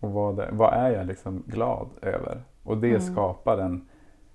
Och 0.01 0.11
vad, 0.11 0.45
vad 0.51 0.75
är 0.75 0.91
jag 0.91 1.07
liksom 1.07 1.43
glad 1.47 1.89
över? 2.03 2.43
Och 2.63 2.79
det 2.79 2.89
Mm. 2.89 3.01
skapar 3.01 3.59
en, 3.59 3.89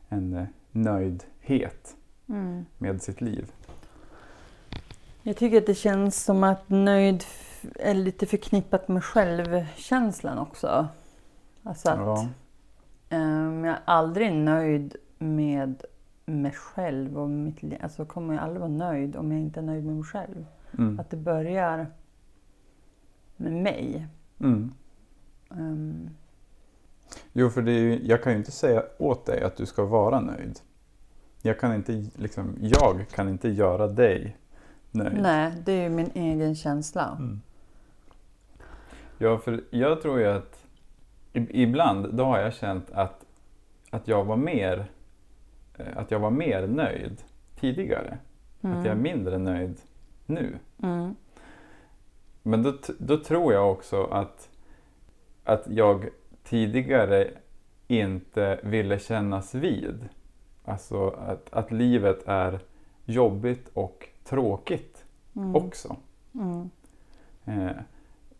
en 0.10 0.34
eh, 0.34 0.46
nöjdhet 0.72 1.96
Mm. 2.30 2.66
med 2.78 3.02
sitt 3.02 3.22
liv. 3.22 3.52
Jag 5.24 5.38
tycker 5.38 5.58
att 5.58 5.66
det 5.66 5.76
känns 5.76 6.24
som 6.24 6.44
att 6.44 6.70
nöjd 6.70 7.24
är 7.76 7.94
lite 7.94 8.26
förknippat 8.26 8.88
med 8.88 9.04
självkänslan 9.04 10.38
också. 10.38 10.88
Alltså 11.64 11.90
att 11.90 11.98
Ja. 12.00 12.28
ehm, 13.10 13.66
jag 13.66 13.76
är 13.76 13.82
aldrig 13.86 14.34
nöjd 14.34 14.96
med 15.18 15.84
mig 16.26 16.52
själv 16.52 17.18
och 17.20 17.30
mitt 17.30 17.64
liv. 17.64 17.78
Alltså 17.82 18.06
kommer 18.06 18.34
jag 18.34 18.44
aldrig 18.44 18.60
vara 18.60 18.72
nöjd 18.72 19.16
om 19.16 19.32
jag 19.32 19.42
inte 19.42 19.60
är 19.60 19.64
nöjd 19.64 19.86
med 19.86 19.96
mig 19.96 20.04
själv. 20.06 20.46
Mm. 20.78 21.00
Att 21.00 21.10
det 21.10 21.18
börjar 21.18 21.88
med 23.38 23.54
mig. 23.54 24.08
Mm. 24.40 24.72
Ehm, 25.52 26.10
Jo, 27.34 27.50
för 27.50 27.62
ju, 27.62 28.00
jag 28.04 28.24
kan 28.24 28.32
ju 28.32 28.38
inte 28.38 28.52
säga 28.52 28.84
åt 28.98 29.26
dig 29.26 29.44
att 29.44 29.58
du 29.58 29.66
ska 29.66 29.86
vara 29.86 30.20
nöjd. 30.20 30.60
Jag 31.42 31.60
kan 31.60 31.76
inte, 31.76 32.06
liksom, 32.16 32.56
jag 32.62 33.06
kan 33.12 33.30
inte 33.30 33.50
göra 33.50 33.88
dig 33.88 34.38
nöjd. 34.92 35.22
nej, 35.22 35.54
det 35.66 35.72
är 35.72 35.84
ju 35.84 35.90
min 35.90 36.12
egen 36.14 36.56
känsla. 36.56 37.16
Mm. 37.20 37.42
Ja, 39.18 39.38
för 39.38 39.64
jag 39.70 40.02
tror 40.02 40.20
ju 40.20 40.26
att 40.28 40.66
ibland 41.34 42.14
då 42.14 42.24
har 42.24 42.40
jag 42.40 42.54
känt 42.54 42.92
att, 42.92 43.26
att, 43.90 44.08
jag 44.08 44.24
var 44.24 44.36
mer, 44.38 44.86
eh, 45.78 45.98
att 45.98 46.12
jag 46.12 46.20
var 46.20 46.30
mer 46.32 46.68
nöjd 46.68 47.22
tidigare. 47.60 48.18
Att 48.62 48.70
jag 48.70 48.86
är 48.86 48.92
Mm. 48.92 49.02
mindre 49.04 49.38
nöjd 49.38 49.78
nu. 50.26 50.58
Mm. 50.84 51.16
Men 52.44 52.64
då, 52.64 52.74
då 53.00 53.18
tror 53.18 53.54
jag 53.54 53.72
också 53.72 54.04
att, 54.04 54.50
att 55.44 55.66
jag 55.70 56.10
tidigare 56.44 57.28
inte 57.88 58.60
ville 58.64 59.00
kännas 59.00 59.56
vid. 59.56 60.10
Alltså 60.66 61.10
att, 61.10 61.54
att 61.54 61.72
livet 61.72 62.24
är 62.26 62.60
jobbigt 63.06 63.70
och 63.74 64.08
tråkigt 64.24 65.06
Mm. 65.36 65.56
också. 65.56 65.96
Mm. 66.34 66.70
Eh, 67.46 67.76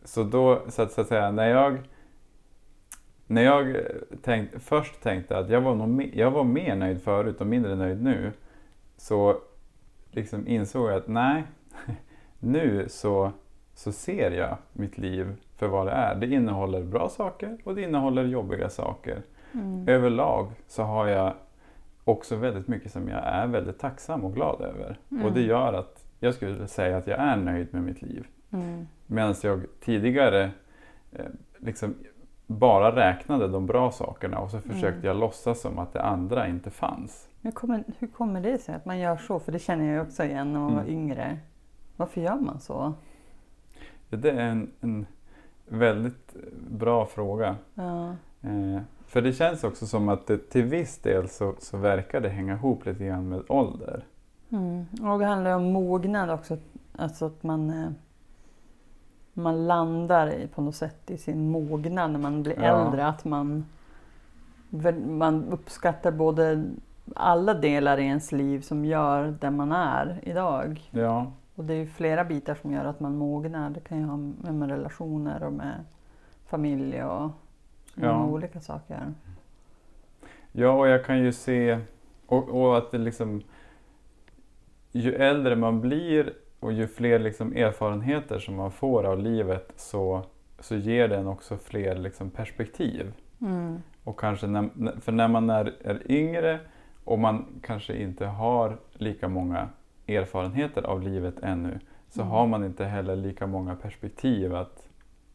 så 0.04 0.24
då, 0.24 0.62
så 0.68 0.82
att, 0.82 0.92
så 0.92 1.02
att 1.02 1.08
säga, 1.08 1.32
när 1.32 1.50
jag, 1.50 1.78
när 3.28 3.42
jag 3.42 3.78
tänkt, 4.24 4.64
först 4.64 5.02
tänkte 5.02 5.38
att 5.38 5.50
jag 5.50 5.62
var, 5.62 5.76
nog, 5.76 6.12
jag 6.14 6.32
var 6.32 6.44
mer 6.44 6.76
nöjd 6.76 7.02
förut 7.02 7.42
och 7.42 7.48
mindre 7.48 7.76
nöjd 7.76 8.04
nu, 8.04 8.32
så 8.98 9.42
liksom 10.12 10.48
insåg 10.48 10.90
jag 10.90 10.98
att 10.98 11.08
nej, 11.08 11.44
nu 12.40 12.86
så, 12.90 13.32
så 13.74 13.92
ser 13.92 14.32
jag 14.32 14.58
mitt 14.74 14.98
liv 14.98 15.36
för 15.60 15.68
vad 15.68 15.86
det 15.88 15.92
är. 15.92 16.16
Det 16.16 16.28
innehåller 16.28 16.84
bra 16.84 17.10
saker 17.10 17.58
och 17.64 17.76
det 17.76 17.82
innehåller 17.82 18.24
jobbiga 18.24 18.70
saker. 18.70 19.22
Mm. 19.54 19.88
Överlag 19.88 20.52
så 20.68 20.84
har 20.84 21.08
jag 21.08 21.34
också 22.04 22.36
väldigt 22.36 22.68
mycket 22.68 22.92
som 22.92 23.10
jag 23.10 23.20
är 23.26 23.48
väldigt 23.48 23.80
tacksam 23.80 24.26
och 24.26 24.34
glad 24.34 24.62
över. 24.62 25.00
Och 25.10 25.32
det 25.34 25.40
Mm. 25.40 25.46
gör 25.50 25.74
att 25.74 26.06
jag 26.20 26.34
skulle 26.34 26.68
säga 26.68 26.98
att 26.98 27.08
jag 27.08 27.20
är 27.20 27.38
nöjd 27.38 27.68
med 27.74 27.84
mitt 27.84 28.02
liv. 28.02 28.28
Mm. 28.52 28.88
Medan 29.08 29.36
jag 29.44 29.62
tidigare 29.80 30.52
eh, 31.12 31.26
liksom 31.58 31.96
bara 32.48 32.96
räknade 32.96 33.48
de 33.48 33.66
bra 33.66 33.92
sakerna 33.92 34.40
och 34.40 34.52
så 34.52 34.60
försökte 34.62 34.88
Mm. 34.88 35.06
jag 35.06 35.16
låtsas 35.18 35.62
som 35.62 35.80
att 35.80 35.94
det 35.94 36.02
andra 36.02 36.48
inte 36.48 36.70
fanns. 36.70 37.28
Hur, 37.42 37.52
kommer, 37.52 37.84
hur 38.00 38.08
kommer 38.08 38.42
det 38.42 38.58
sig 38.58 38.76
att 38.76 38.86
man 38.86 39.00
gör 39.00 39.18
så? 39.18 39.40
För 39.40 39.52
det 39.52 39.60
känner 39.60 39.94
jag 39.94 40.08
också 40.08 40.24
igen 40.24 40.54
när 40.54 40.60
man 40.60 40.74
var 40.76 40.82
Mm. 40.82 40.94
yngre. 40.94 41.38
Varför 41.98 42.22
gör 42.22 42.36
man 42.36 42.60
så? 42.60 42.94
Det 44.10 44.30
är 44.30 44.40
en, 44.40 44.72
en 44.82 45.06
väldigt 45.70 46.36
bra 46.70 47.06
fråga. 47.06 47.56
Ja. 47.74 48.10
Eh, 48.42 48.82
för 49.08 49.22
det 49.22 49.34
känns 49.34 49.64
också 49.64 49.88
som 49.88 50.10
att 50.10 50.28
det, 50.28 50.50
till 50.50 50.64
viss 50.64 50.98
del 50.98 51.30
så, 51.30 51.56
så 51.60 51.78
verkar 51.78 52.22
det 52.22 52.30
hänga 52.30 52.54
ihop 52.54 52.86
lite 52.86 53.06
grann 53.06 53.30
med 53.30 53.42
ålder. 53.48 54.06
Mm. 54.50 54.86
Och 55.14 55.20
det 55.20 55.26
handlar 55.26 55.56
om 55.56 55.72
mognad 55.72 56.30
också. 56.30 56.58
Alltså 56.98 57.26
att 57.26 57.44
man, 57.44 57.70
eh, 57.70 57.90
man 59.34 59.68
landar 59.68 60.28
i, 60.34 60.48
på 60.48 60.62
något 60.62 60.76
sätt 60.76 61.12
i 61.12 61.18
sin 61.18 61.52
mognad 61.52 62.12
när 62.12 62.20
man 62.20 62.44
blir 62.44 62.56
Ja. 62.64 62.86
äldre. 62.86 63.08
Att 63.08 63.26
man, 63.26 63.66
man 65.08 65.44
uppskattar 65.50 66.12
både 66.12 66.64
alla 67.16 67.54
delar 67.54 67.98
i 67.98 68.04
ens 68.04 68.32
liv 68.32 68.62
som 68.62 68.86
gör 68.86 69.36
där 69.40 69.52
man 69.52 69.72
är 69.72 70.20
idag. 70.24 70.90
Ja, 70.92 71.32
Och 71.60 71.66
det 71.66 71.74
är 71.74 71.78
ju 71.78 71.88
flera 71.88 72.24
bitar 72.24 72.56
som 72.56 72.72
gör 72.72 72.86
att 72.86 73.00
man 73.00 73.16
mognar. 73.18 73.70
Det 73.70 73.80
kan 73.80 73.98
ju 74.00 74.04
ha 74.06 74.18
med, 74.18 74.54
med 74.54 74.70
relationer 74.70 75.44
och 75.44 75.54
med 75.54 75.84
familj 76.46 77.04
och 77.04 77.32
Ja. 77.96 78.18
många 78.18 78.26
olika 78.34 78.60
saker. 78.60 79.14
ja 80.52 80.72
och 80.72 80.88
jag 80.88 81.06
kan 81.06 81.20
ju 81.20 81.32
se 81.32 81.80
och, 82.26 82.50
och 82.50 82.78
att 82.78 82.92
det 82.92 82.98
liksom 82.98 83.42
ju 84.92 85.16
äldre 85.16 85.56
man 85.56 85.82
blir 85.82 86.34
och 86.60 86.74
ju 86.74 86.88
fler 86.88 87.20
liksom 87.20 87.54
erfarenheter 87.54 88.40
som 88.40 88.56
man 88.56 88.72
får 88.72 89.04
av 89.04 89.20
livet 89.20 89.74
så, 89.76 90.24
så 90.60 90.76
ger 90.76 91.08
den 91.08 91.28
också 91.28 91.58
fler 91.58 91.96
liksom 91.96 92.30
perspektiv. 92.30 93.14
Mm. 93.42 93.82
Och 94.04 94.20
kanske 94.20 94.48
när, 94.48 95.00
för 95.02 95.12
när 95.12 95.28
man 95.28 95.50
är, 95.50 95.74
är 95.82 96.12
yngre 96.12 96.60
och 97.04 97.20
man 97.20 97.46
kanske 97.64 97.98
inte 97.98 98.26
har 98.26 98.78
lika 98.94 99.28
många 99.28 99.70
erfarenheter 100.18 100.84
av 100.84 101.02
livet 101.02 101.36
ännu 101.44 101.80
så 102.10 102.22
Mm. 102.22 102.32
har 102.32 102.48
man 102.48 102.64
inte 102.66 102.86
heller 102.86 103.16
lika 103.16 103.48
många 103.48 103.76
perspektiv 103.76 104.56
att 104.56 104.84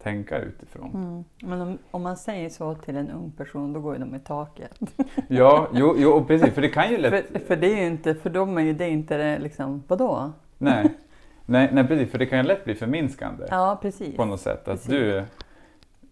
tänka 0.03 0.39
utifrån. 0.39 0.91
Mm. 0.95 1.25
Men 1.51 1.61
om, 1.61 1.79
om 1.91 2.03
man 2.03 2.17
säger 2.17 2.49
så 2.49 2.75
till 2.75 2.97
en 2.97 3.11
ung 3.11 3.31
person 3.31 3.73
då 3.73 3.81
går 3.81 3.95
ju 3.95 4.01
de 4.01 4.15
i 4.15 4.19
taket. 4.19 4.81
Ja, 5.29 5.69
jo, 5.73 5.95
jo 5.99 6.25
precis, 6.25 6.55
för 6.55 6.63
det 6.63 6.69
kan 6.69 6.91
ju 6.91 6.99
lätt... 6.99 7.29
För, 7.33 7.39
för 7.39 7.57
det 7.57 7.67
är 7.73 7.77
ju 7.81 7.87
inte, 7.87 8.15
för 8.15 8.31
dem 8.31 8.59
är 8.59 8.63
ju 8.63 8.73
det 8.73 8.89
inte 8.89 9.17
det 9.17 9.39
liksom, 9.39 9.83
vadå? 9.89 10.33
Nej, 10.59 10.95
nej, 11.47 11.69
nej, 11.73 11.87
precis, 11.87 12.11
för 12.11 12.19
det 12.19 12.27
kan 12.27 12.39
ju 12.39 12.45
lätt 12.45 12.65
bli 12.65 12.75
förminskande 12.75 13.47
Ja, 13.51 13.79
precis. 13.83 14.17
på 14.17 14.25
något 14.25 14.41
sätt. 14.41 14.59
Att 14.59 14.65
Precis. 14.67 14.87
du, 14.91 15.25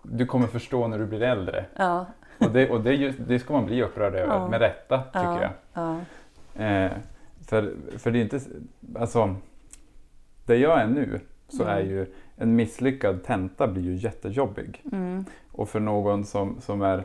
du 0.02 0.26
kommer 0.26 0.46
förstå 0.46 0.86
när 0.88 0.98
du 0.98 1.06
blir 1.06 1.22
äldre. 1.22 1.64
Ja, 1.76 2.06
Och 2.38 2.50
det, 2.50 2.70
och 2.70 2.80
det, 2.80 3.10
det 3.28 3.38
ska 3.38 3.52
man 3.52 3.66
bli 3.66 3.82
upprörd 3.82 4.14
över, 4.14 4.34
Ja. 4.34 4.48
med 4.48 4.60
rätta 4.60 4.98
tycker 4.98 5.20
ja, 5.22 5.40
jag. 5.42 5.50
ja. 6.56 6.64
Eh, 6.64 6.90
för, 7.46 7.74
för 7.98 8.10
det 8.10 8.18
är 8.18 8.22
inte, 8.22 8.40
alltså, 8.94 9.34
där 10.46 10.54
jag 10.54 10.80
är 10.80 10.86
nu 10.86 11.20
så 11.48 11.62
Mm. 11.62 11.76
är 11.76 11.80
ju 11.80 12.06
en 12.36 12.56
misslyckad 12.56 13.22
tenta 13.24 13.68
blir 13.68 13.82
ju 13.82 13.94
jättejobbig. 13.94 14.82
Mm. 14.92 15.24
Och 15.52 15.68
för 15.68 15.80
någon 15.80 16.24
som, 16.24 16.60
som 16.60 16.82
är 16.82 17.04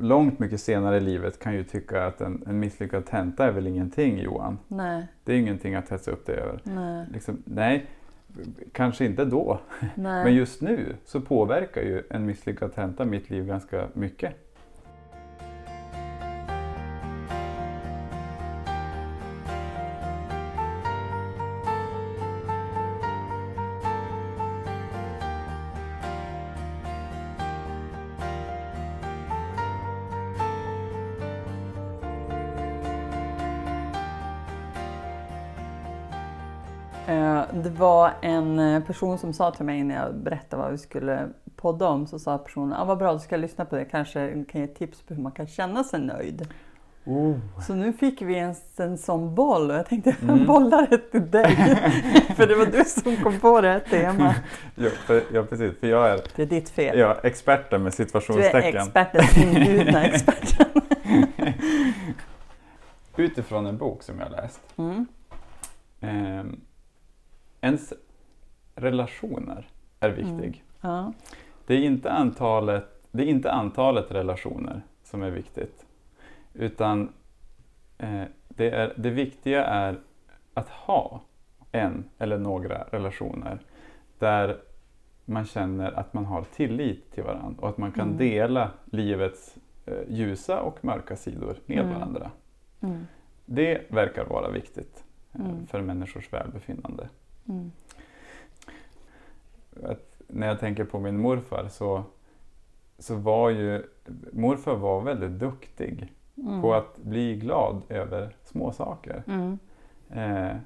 långt 0.00 0.38
mycket 0.38 0.60
senare 0.60 0.96
i 0.96 1.00
livet 1.00 1.38
kan 1.38 1.54
ju 1.54 1.64
tycka 1.64 2.06
att 2.06 2.20
en, 2.20 2.42
en 2.46 2.58
misslyckad 2.58 3.06
tenta 3.06 3.46
är 3.46 3.50
väl 3.52 3.66
ingenting 3.66 4.18
Johan. 4.18 4.58
Nej, 4.68 5.06
Det 5.24 5.32
är 5.32 5.36
ingenting 5.36 5.74
att 5.74 5.88
hetsa 5.90 6.10
upp 6.10 6.26
dig 6.26 6.36
över. 6.36 6.60
nej, 6.64 7.06
Liksom, 7.12 7.42
nej, 7.44 7.86
kanske 8.72 9.04
inte 9.04 9.24
då. 9.24 9.60
nej. 9.80 10.24
Men 10.24 10.34
just 10.34 10.60
nu 10.60 10.94
så 11.04 11.20
påverkar 11.20 11.82
ju 11.82 12.02
en 12.10 12.26
misslyckad 12.26 12.74
tenta 12.74 13.04
mitt 13.04 13.30
liv 13.30 13.46
ganska 13.46 13.88
mycket. 13.94 14.34
Person 38.92 39.18
som 39.18 39.32
sa 39.32 39.50
till 39.50 39.64
mig 39.64 39.84
när 39.84 39.94
jag 39.94 40.14
berättade 40.14 40.62
vad 40.62 40.72
vi 40.72 40.78
skulle 40.78 41.28
podda 41.56 41.88
om 41.88 42.06
så 42.06 42.18
sa 42.18 42.38
personen 42.38 42.72
ah, 42.72 42.84
vad 42.84 42.98
bra 42.98 43.12
du 43.12 43.18
ska 43.18 43.36
lyssna 43.36 43.64
på 43.64 43.76
det 43.76 43.84
kanske 43.84 44.44
kan 44.44 44.60
ge 44.60 44.66
tips 44.66 45.02
på 45.02 45.14
hur 45.14 45.22
man 45.22 45.32
kan 45.32 45.46
känna 45.46 45.84
sig 45.84 46.00
nöjd. 46.00 46.48
Oh. 47.04 47.36
Så 47.66 47.74
nu 47.74 47.92
fick 47.92 48.22
vi 48.22 48.38
en, 48.38 48.54
en 48.76 48.98
sån 48.98 49.34
boll 49.34 49.70
och 49.70 49.76
jag 49.76 49.86
tänkte 49.86 50.16
Mm. 50.22 50.38
jag 50.38 50.46
bollar 50.46 50.86
det 50.90 50.98
till 50.98 51.30
dig. 51.30 51.56
för 52.36 52.46
det 52.46 52.54
var 52.54 52.66
du 52.66 52.84
som 52.84 53.16
kom 53.16 53.40
på 53.40 53.60
det 53.60 53.68
här 53.68 53.80
temat. 53.80 54.36
Ja, 54.74 54.90
för, 54.90 55.22
ja, 55.32 55.42
precis. 55.42 55.78
För 55.80 55.86
jag 55.86 56.10
är, 56.10 56.20
Det 56.36 56.42
är 56.42 56.46
ditt 56.46 56.68
fel. 56.70 56.98
är 56.98 57.26
experten 57.26 57.82
med 57.82 57.92
du 57.92 58.02
är 58.02 58.06
situationstecken. 58.06 58.76
experten, 58.82 59.24
inbjudna 59.48 60.04
experten. 60.04 60.66
Utifrån 63.16 63.66
en 63.66 63.78
bok 63.78 64.02
som 64.02 64.18
jag 64.20 64.30
läst. 64.30 64.60
Mm. 64.76 65.06
Eh, 66.00 66.44
ens 67.60 67.92
relationer 68.80 69.68
är 70.00 70.10
viktig. 70.10 70.64
Ja. 70.80 71.12
Det, 71.66 71.74
är 71.74 71.78
inte 71.82 72.12
antalet, 72.12 72.84
det 73.10 73.22
är 73.22 73.26
inte 73.26 73.52
antalet 73.52 74.10
relationer 74.10 74.82
som 75.02 75.22
är 75.22 75.30
viktigt. 75.30 75.86
Utan 76.54 77.12
eh, 77.98 78.22
det, 78.48 78.70
är, 78.70 78.92
det 78.96 79.10
viktiga 79.10 79.64
är 79.64 79.98
att 80.54 80.68
ha 80.68 81.20
en 81.72 82.04
eller 82.18 82.38
några 82.38 82.82
relationer 82.90 83.58
där 84.18 84.56
man 85.24 85.44
känner 85.44 85.92
att 85.92 86.14
man 86.14 86.24
har 86.24 86.42
tillit 86.42 87.12
till 87.12 87.22
varandra 87.24 87.62
och 87.62 87.68
att 87.68 87.78
man 87.78 87.92
kan 87.92 88.06
Mm. 88.06 88.18
dela 88.18 88.70
livets 88.84 89.56
eh, 89.86 89.94
ljusa 90.08 90.60
och 90.60 90.84
mörka 90.84 91.16
sidor 91.16 91.56
med 91.66 91.78
Mm. 91.78 91.94
varandra. 91.94 92.30
Mm. 92.80 93.06
Det 93.46 93.90
verkar 93.90 94.24
vara 94.24 94.50
viktigt 94.50 95.04
eh, 95.32 95.40
Mm. 95.40 95.66
för 95.66 95.80
människors 95.80 96.32
välbefinnande. 96.32 97.08
När 100.26 100.46
jag 100.46 100.60
tänker 100.60 100.84
på 100.84 100.98
min 101.00 101.18
morfar 101.20 101.68
så, 101.68 102.02
så 102.98 103.14
var 103.14 103.50
ju 103.50 103.82
morfar 104.32 104.74
var 104.76 105.00
väldigt 105.00 105.38
duktig 105.38 106.12
Mm. 106.36 106.62
på 106.62 106.74
att 106.74 106.96
bli 106.96 107.36
glad 107.36 107.82
över 107.88 108.36
små 108.42 108.72
saker. 108.72 109.22
Mm. 109.26 109.58
Eh, 110.10 110.56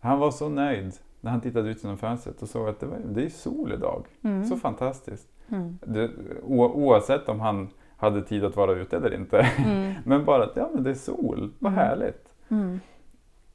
han 0.00 0.18
var 0.18 0.30
så 0.30 0.48
nöjd 0.48 0.92
när 1.20 1.30
han 1.30 1.40
tittade 1.40 1.68
ut 1.70 1.82
genom 1.84 1.98
fönstret 1.98 2.42
och 2.42 2.48
såg 2.48 2.68
att 2.68 2.80
det, 2.80 2.86
var, 2.86 2.98
det 3.04 3.24
är 3.24 3.28
sol 3.28 3.72
idag. 3.72 4.06
Mm. 4.22 4.44
Så 4.44 4.56
fantastiskt. 4.56 5.28
Mm. 5.48 5.78
Det, 5.82 6.10
o, 6.42 6.64
oavsett 6.64 7.28
om 7.28 7.40
han 7.40 7.68
hade 7.96 8.22
tid 8.22 8.44
att 8.44 8.56
vara 8.56 8.72
ute 8.72 8.96
eller 8.96 9.14
inte. 9.14 9.38
Mm. 9.38 9.94
Men 10.04 10.24
bara 10.24 10.44
att 10.44 10.56
ja, 10.56 10.70
men 10.74 10.82
det 10.84 10.90
är 10.90 10.94
sol, 10.94 11.52
vad 11.58 11.72
Mm. 11.72 11.84
härligt. 11.84 12.32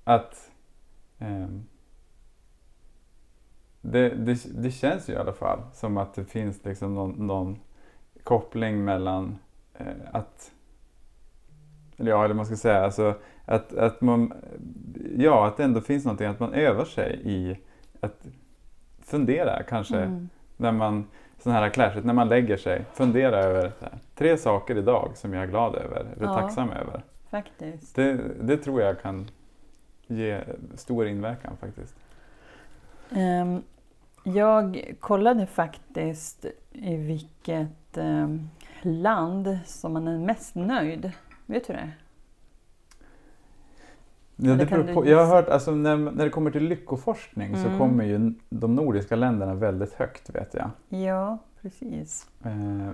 Att 0.03 0.51
ehm, 1.19 1.63
det, 3.81 4.09
det, 4.09 4.61
det 4.63 4.71
känns 4.71 5.09
ju 5.09 5.13
i 5.13 5.17
alla 5.17 5.33
fall 5.33 5.59
som 5.73 5.97
att 5.97 6.13
det 6.13 6.25
finns 6.25 6.65
liksom 6.65 6.95
någon, 6.95 7.27
någon 7.27 7.59
koppling 8.23 8.85
mellan 8.85 9.37
eh, 9.77 9.85
att 10.13 10.51
eller 11.97 12.11
ja, 12.11 12.25
eller 12.25 12.35
man 12.35 12.45
ska 12.45 12.55
säga 12.55 12.83
alltså 12.83 13.13
att, 13.45 13.73
att 13.73 14.01
man 14.01 14.33
ja, 15.17 15.47
att 15.47 15.57
det 15.57 15.63
ändå 15.63 15.81
finns 15.81 16.05
någonting 16.05 16.27
att 16.27 16.39
man 16.39 16.53
övar 16.53 16.85
sig 16.85 17.21
i 17.23 17.57
att 17.99 18.27
fundera 19.01 19.63
kanske 19.63 19.97
Mm. 19.97 20.29
när 20.57 20.71
man 20.71 21.07
sån 21.37 21.51
här 21.53 21.69
clashigt, 21.69 22.05
när 22.05 22.13
man 22.13 22.29
lägger 22.29 22.57
sig, 22.57 22.85
fundera 22.93 23.37
över 23.37 23.71
här, 23.81 23.99
tre 24.15 24.37
saker 24.37 24.77
idag 24.77 25.11
som 25.15 25.33
jag 25.33 25.43
är 25.43 25.47
glad 25.47 25.75
över, 25.75 26.05
eller 26.15 26.25
Ja. 26.25 26.33
tacksam 26.33 26.69
över. 26.69 27.03
Faktiskt. 27.29 27.95
Det, 27.95 28.19
det 28.41 28.57
tror 28.57 28.81
jag 28.81 29.01
kan 29.01 29.27
ge 30.07 30.41
stor 30.75 31.07
inverkan 31.07 31.57
faktiskt. 31.59 31.95
Ehm, 33.11 33.61
jag 34.23 34.93
kollade 34.99 35.45
faktiskt 35.45 36.45
i 36.71 36.95
vilket 36.95 37.97
ehm, 37.97 38.49
land 38.81 39.59
som 39.65 39.93
man 39.93 40.07
är 40.07 40.17
mest 40.17 40.55
nöjd. 40.55 41.11
Vet 41.45 41.67
du 41.67 41.73
det? 41.73 41.89
Ja, 44.35 44.55
det 44.55 44.65
beror 44.65 44.93
på. 44.93 45.07
Jag 45.07 45.25
har 45.25 45.35
hört, 45.35 45.49
alltså, 45.49 45.71
när, 45.71 45.97
när 45.97 46.23
det 46.23 46.29
kommer 46.29 46.51
till 46.51 46.63
lyckoforskning 46.63 47.55
så 47.57 47.65
Mm. 47.67 47.77
kommer 47.77 48.03
ju 48.05 48.33
de 48.49 48.75
nordiska 48.75 49.15
länderna 49.15 49.53
väldigt 49.53 49.93
högt 49.93 50.29
vet 50.29 50.53
jag. 50.53 50.69
Ja, 50.89 51.37
precis. 51.61 52.27
Eh, 52.43 52.89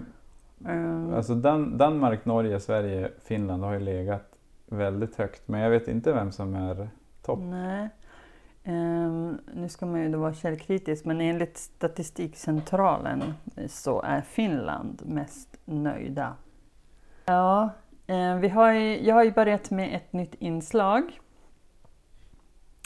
Ehm, 0.67 1.13
alltså 1.13 1.35
Dan, 1.35 1.77
Danmark, 1.77 2.25
Norge, 2.25 2.59
Sverige, 2.59 3.11
Finland 3.23 3.63
har 3.63 3.73
ju 3.73 3.79
legat 3.79 4.35
väldigt 4.65 5.15
högt 5.15 5.47
men 5.47 5.61
jag 5.61 5.69
vet 5.69 5.87
inte 5.87 6.13
vem 6.13 6.31
som 6.31 6.55
är 6.55 6.89
topp. 7.21 7.39
Nej. 7.41 7.89
Ehm, 8.67 9.37
nu 9.53 9.69
ska 9.69 9.85
man 9.85 10.01
ju 10.01 10.09
då 10.09 10.17
vara 10.19 10.33
källkritisk 10.33 11.05
men 11.05 11.21
enligt 11.21 11.57
Statistikcentralen 11.57 13.33
så 13.67 14.01
är 14.01 14.21
Finland 14.21 15.01
mest 15.05 15.57
nöjda. 15.65 16.33
Ja, 17.25 17.69
eh, 18.07 18.35
vi 18.35 18.49
har 18.49 18.71
ju, 18.71 19.05
jag 19.05 19.15
har 19.15 19.23
ju 19.23 19.31
börjat 19.31 19.71
med 19.71 19.95
ett 19.95 20.13
nytt 20.13 20.35
inslag 20.39 21.19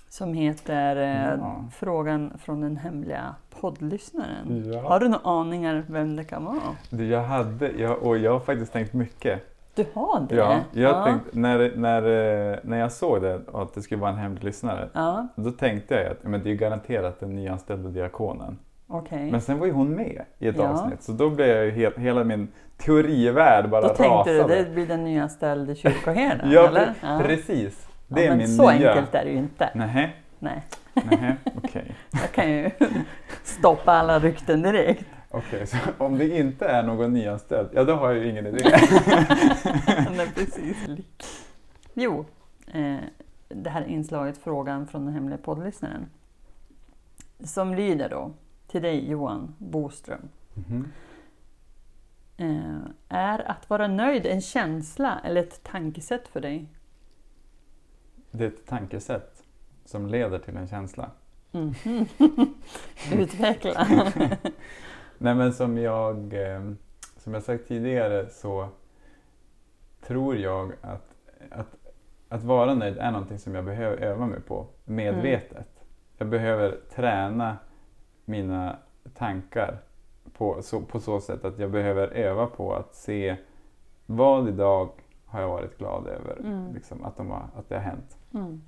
som 0.09 0.33
heter 0.33 0.95
eh, 0.95 1.39
Ja. 1.39 1.65
Frågan 1.73 2.33
från 2.37 2.61
den 2.61 2.77
hemliga 2.77 3.35
poddlyssnaren. 3.49 4.71
Ja. 4.73 4.81
Har 4.81 4.99
du 4.99 5.07
några 5.09 5.29
aningar 5.29 5.85
vem 5.87 6.15
det 6.15 6.23
kan 6.23 6.45
vara? 6.45 6.75
Du, 6.89 7.07
Jag 7.07 7.23
hade, 7.23 7.71
jag, 7.71 8.03
och 8.03 8.17
jag 8.17 8.31
har 8.31 8.39
faktiskt 8.39 8.73
tänkt 8.73 8.93
mycket. 8.93 9.58
Du 9.79 9.85
har 9.93 10.25
det? 10.29 10.35
Ja, 10.35 10.59
jag 10.71 11.05
Tänkte, 11.05 11.29
när, 11.39 11.71
när, 11.75 12.01
eh, 12.51 12.57
när 12.63 12.79
jag 12.79 12.91
såg 12.91 13.21
det 13.21 13.39
och 13.47 13.61
att 13.61 13.73
det 13.73 13.81
skulle 13.81 14.01
vara 14.01 14.11
en 14.11 14.17
hemlig 14.17 14.43
lyssnare 14.43 14.89
Ja, 14.93 15.27
då 15.35 15.51
tänkte 15.51 15.95
jag 15.95 16.11
att 16.11 16.23
men 16.23 16.43
det 16.43 16.51
är 16.51 16.55
garanterat 16.55 17.19
den 17.19 17.35
nyanställda 17.35 17.89
diakonen. 17.89 18.59
okej. 18.87 19.31
Men 19.31 19.41
sen 19.41 19.59
var 19.59 19.65
ju 19.65 19.71
hon 19.71 19.95
med 19.95 20.21
i 20.39 20.47
ett 20.47 20.55
Ja. 20.57 20.67
avsnitt 20.67 21.03
så 21.03 21.11
då 21.11 21.29
blev 21.29 21.47
jag 21.47 21.65
ju 21.65 21.71
helt, 21.71 21.97
hela 21.97 22.23
min 22.23 22.47
teorivärld 22.77 23.69
bara 23.69 23.81
Då 23.81 23.87
tänkte 23.87 24.31
du 24.33 24.37
rasade. 24.39 24.63
det 24.63 24.69
blir 24.69 24.87
den 24.87 25.03
nyanställde 25.03 25.75
kyrkoherden? 25.75 26.51
ja, 26.51 26.67
eller? 26.67 26.93
pre- 27.01 27.23
precis. 27.23 27.87
Det 28.07 28.23
Ja, 28.25 28.31
är 28.33 28.37
min 28.37 28.47
så 28.47 28.71
nya... 28.71 28.89
enkelt 28.93 29.15
är 29.15 29.25
det 29.25 29.31
ju 29.31 29.37
inte. 29.37 29.69
Nähä, 29.75 30.09
Nej, 30.39 30.61
nähä, 30.93 31.35
okej. 31.63 31.95
jag 32.11 32.31
kan 32.31 32.51
ju 32.51 32.69
stoppa 33.43 33.91
alla 33.93 34.19
rykten 34.19 34.61
direkt. 34.61 35.05
Okej, 35.29 35.67
så 35.67 35.77
om 35.97 36.17
det 36.17 36.37
inte 36.37 36.65
är 36.65 36.83
någon 36.83 37.13
nyanställd, 37.13 37.69
ja 37.73 37.83
då 37.83 37.95
har 37.95 38.11
jag 38.11 38.23
ju 38.23 38.29
ingen 38.29 38.47
idé. 38.47 38.57
Nej, 40.15 40.31
precis. 40.35 40.77
Jo, 41.93 42.25
eh, 42.67 42.97
det 43.47 43.69
här 43.69 43.85
inslaget 43.85 44.37
Frågan 44.37 44.87
från 44.87 45.05
den 45.05 45.13
hemliga 45.13 45.37
poddlyssnaren. 45.37 46.09
Som 47.43 47.75
lyder 47.75 48.09
då 48.09 48.31
till 48.67 48.81
dig 48.81 49.09
Johan 49.09 49.55
Boström. 49.57 50.29
Mhm. 50.53 50.91
Eh, 52.37 52.79
är 53.09 53.51
att 53.51 53.69
vara 53.69 53.87
nöjd 53.87 54.25
en 54.25 54.41
känsla 54.41 55.21
eller 55.23 55.41
ett 55.41 55.63
tankesätt 55.63 56.27
för 56.27 56.41
dig? 56.41 56.65
Det 58.31 58.43
är 58.43 58.47
ett 58.47 58.65
tankesätt 58.65 59.43
som 59.85 60.07
leder 60.07 60.39
till 60.39 60.57
en 60.57 60.67
känsla. 60.67 61.11
Mhm. 61.51 62.05
Utveckla. 63.13 63.87
Nej 65.21 65.35
men 65.35 65.53
som 65.53 65.77
jag, 65.77 66.33
eh, 66.33 66.71
som 67.17 67.33
jag 67.33 67.43
sagt 67.43 67.67
tidigare 67.67 68.29
så 68.29 68.67
tror 70.01 70.35
jag 70.35 70.71
att, 70.81 71.15
att, 71.51 71.75
att 72.29 72.43
vara 72.43 72.73
nöjd 72.73 72.97
är 72.97 73.11
någonting 73.11 73.39
som 73.39 73.55
jag 73.55 73.65
behöver 73.65 73.97
öva 73.97 74.25
mig 74.25 74.41
på 74.41 74.65
medvetet. 74.85 75.67
Jag 76.17 76.27
behöver 76.27 76.77
träna 76.95 77.57
mina 78.25 78.77
tankar 79.13 79.77
på 80.37 80.61
så, 80.61 80.81
på 80.81 80.99
så 80.99 81.19
sätt 81.21 81.45
att 81.45 81.59
jag 81.59 81.71
behöver 81.71 82.07
öva 82.07 82.47
på 82.47 82.73
att 82.75 82.95
se 82.95 83.35
vad 84.05 84.49
idag 84.49 84.89
har 85.25 85.41
jag 85.41 85.47
varit 85.49 85.77
glad 85.77 86.07
över 86.07 86.39
Mm. 86.39 86.73
liksom, 86.73 87.03
att, 87.05 87.17
de 87.17 87.29
har, 87.29 87.43
att 87.55 87.69
det 87.69 87.75
har 87.75 87.81
hänt. 87.83 88.17
Mm. 88.33 88.61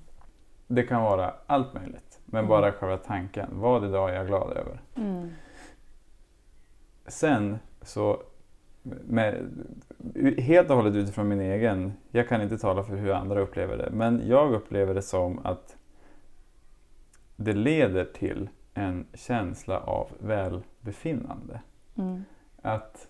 Det 0.67 0.83
kan 0.83 1.01
vara 1.03 1.33
allt 1.47 1.73
möjligt, 1.73 2.19
men 2.25 2.39
Mm. 2.39 2.49
bara 2.49 2.71
själva 2.71 2.97
tanken. 2.97 3.49
Vad 3.51 3.85
idag 3.85 4.09
är 4.09 4.13
jag 4.15 4.27
glad 4.27 4.51
över? 4.51 4.81
Sen 7.07 7.59
så 7.81 8.23
med, 8.83 9.49
helt 10.37 10.69
och 10.69 10.75
hållet 10.75 10.95
utifrån 10.95 11.27
min 11.27 11.41
egen, 11.41 11.93
jag 12.11 12.29
kan 12.29 12.41
inte 12.41 12.57
tala 12.57 12.83
för 12.83 12.95
hur 12.95 13.11
andra 13.11 13.39
upplever 13.39 13.77
det, 13.77 13.89
men 13.91 14.27
jag 14.27 14.53
upplever 14.53 14.93
det 14.93 15.01
som 15.01 15.39
att 15.45 15.77
det 17.35 17.53
leder 17.53 18.05
till 18.05 18.49
en 18.73 19.05
känsla 19.13 19.79
av 19.79 20.07
välbefinnande. 20.19 21.61
Mm. 21.95 22.23
Att 22.61 23.07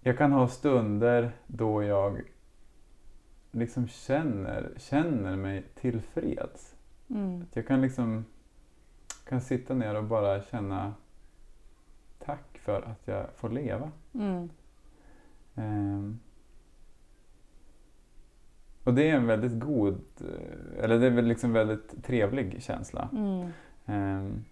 jag 0.00 0.18
kan 0.18 0.32
ha 0.32 0.48
stunder 0.48 1.32
då 1.46 1.82
jag 1.82 2.22
liksom 3.50 3.88
känner, 3.88 4.72
känner 4.76 5.36
mig 5.36 5.64
tillfreds. 5.74 6.74
Mm. 7.10 7.46
Jag 7.52 7.66
kan 7.66 7.80
liksom 7.80 8.24
kan 9.24 9.40
sitta 9.40 9.74
ner 9.74 9.94
och 9.94 10.04
bara 10.04 10.42
känna 10.42 10.94
för 12.70 12.90
att 12.90 13.02
jag 13.04 13.26
får 13.36 13.50
leva. 13.50 13.90
Mm. 14.14 14.48
Ehm. 15.54 16.18
Och 18.84 18.94
det 18.94 19.10
är 19.10 19.16
en 19.16 19.26
väldigt 19.26 19.60
god, 19.60 20.00
eller 20.80 20.98
det 20.98 21.06
är 21.06 21.10
väl 21.10 21.24
liksom 21.26 21.52
väldigt 21.52 22.04
trevlig 22.04 22.62
känsla. 22.62 23.08
Mm. 23.12 23.48
Ehm. 23.86 24.44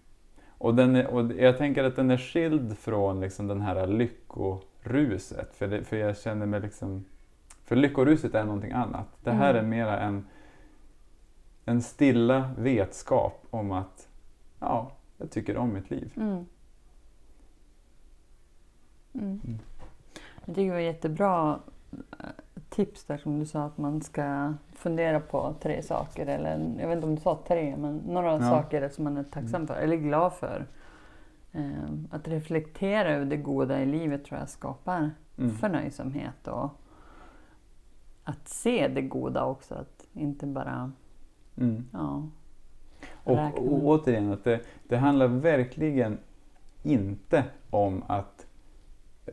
Och, 0.57 0.75
den 0.75 0.95
är, 0.95 1.07
och 1.07 1.31
jag 1.33 1.57
tänker 1.57 1.83
att 1.83 1.95
den 1.95 2.11
är 2.11 2.17
skild 2.17 2.77
från 2.77 3.19
liksom 3.19 3.47
den 3.47 3.61
här 3.61 3.87
lyckoruset. 3.87 5.55
För, 5.55 5.67
det, 5.67 5.83
för 5.83 5.97
jag 5.97 6.17
känner 6.17 6.45
mig 6.45 6.61
liksom... 6.61 7.05
För 7.63 7.75
lyckoruset 7.75 8.35
är 8.35 8.43
någonting 8.43 8.71
annat. 8.71 9.07
Det 9.23 9.31
här 9.31 9.53
Mm. 9.53 9.65
är 9.65 9.69
mera 9.69 9.99
en, 9.99 10.25
en 11.65 11.81
stilla 11.81 12.51
vetskap 12.57 13.45
om 13.49 13.71
att 13.71 14.07
ja, 14.59 14.91
jag 15.17 15.31
tycker 15.31 15.57
om 15.57 15.73
mitt 15.73 15.89
liv. 15.91 16.13
Mm. 16.17 16.45
Mm. 19.13 19.41
Mm. 19.45 19.59
Jag 20.45 20.55
tycker 20.55 20.65
det 20.67 20.71
var 20.71 20.79
jättebra 20.79 21.59
eh, 21.91 22.25
tips 22.69 23.03
där 23.03 23.17
som 23.17 23.39
du 23.39 23.45
sa 23.45 23.63
att 23.63 23.77
man 23.77 24.01
ska 24.01 24.53
fundera 24.73 25.19
på 25.19 25.53
tre 25.61 25.83
saker. 25.83 26.25
Eller 26.27 26.75
jag 26.79 26.87
vet 26.87 26.95
inte 26.95 27.07
om 27.07 27.15
du 27.15 27.21
sa 27.21 27.39
tre, 27.47 27.75
men 27.77 27.97
några 27.97 28.31
Ja. 28.33 28.41
saker 28.41 28.89
som 28.89 29.03
man 29.03 29.17
är 29.17 29.23
tacksam 29.23 29.67
för 29.67 29.75
eller 29.75 29.95
glad 29.95 30.33
för. 30.33 30.65
Eh, 31.51 31.89
Att 32.11 32.27
reflektera 32.27 33.09
över 33.13 33.25
det 33.25 33.37
goda 33.37 33.81
i 33.81 33.85
livet 33.85 34.25
tror 34.25 34.39
jag 34.39 34.49
skapar 34.49 35.11
Mm. 35.37 35.51
förnöjsamhet 35.51 36.47
och 36.47 36.69
att 38.23 38.47
se 38.47 38.87
det 38.87 39.01
goda 39.01 39.45
också. 39.45 39.75
Att 39.75 40.05
inte 40.13 40.45
bara 40.45 40.91
Mm. 41.57 41.85
ja, 41.93 42.23
Och, 43.23 43.37
och 43.57 43.83
återigen, 43.85 44.31
att 44.33 44.43
det, 44.43 44.59
det 44.87 44.97
handlar 44.97 45.27
verkligen 45.27 46.17
inte 46.83 47.43
om 47.69 48.03
att 48.07 48.38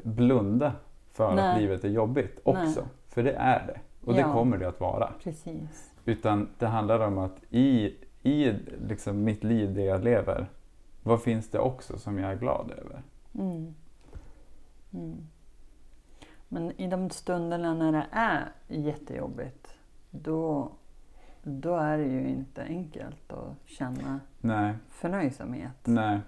blunda 0.02 0.72
för 1.12 1.28
att 1.30 1.37
Nej. 1.37 1.61
livet 1.61 1.85
är 1.85 1.88
jobbigt 1.88 2.40
också. 2.44 2.80
Nej. 2.80 2.90
För 3.09 3.22
det 3.22 3.32
är 3.32 3.66
det. 3.66 3.80
Och 4.06 4.14
det 4.14 4.20
Ja. 4.20 4.32
kommer 4.32 4.59
det 4.59 4.68
att 4.68 4.80
vara. 4.80 5.12
precis. 5.22 5.92
Utan 6.04 6.48
det 6.59 6.66
handlar 6.66 7.00
om 7.06 7.18
att 7.18 7.37
i, 7.50 7.96
i 8.22 8.52
liksom 8.88 9.24
mitt 9.24 9.44
liv, 9.44 9.74
det 9.74 9.82
jag 9.82 10.04
lever, 10.04 10.46
vad 11.02 11.22
finns 11.22 11.50
det 11.50 11.59
också 11.59 11.98
som 11.98 12.18
jag 12.18 12.32
är 12.32 12.37
glad 12.37 12.70
över? 12.70 13.02
Mm. 13.35 13.74
Mm. 14.92 15.26
Men 16.48 16.80
i 16.80 16.87
de 16.87 17.11
stunderna 17.11 17.74
när 17.74 17.92
det 17.92 18.06
är 18.11 18.48
jättejobbigt, 18.68 19.74
då, 20.11 20.70
då 21.42 21.76
är 21.76 21.98
det 21.98 22.04
ju 22.04 22.28
inte 22.28 22.62
enkelt 22.62 23.32
att 23.32 23.54
känna 23.64 24.20
Nej, 24.40 24.74
förnöjsamhet. 24.90 25.72
nej, 25.85 26.20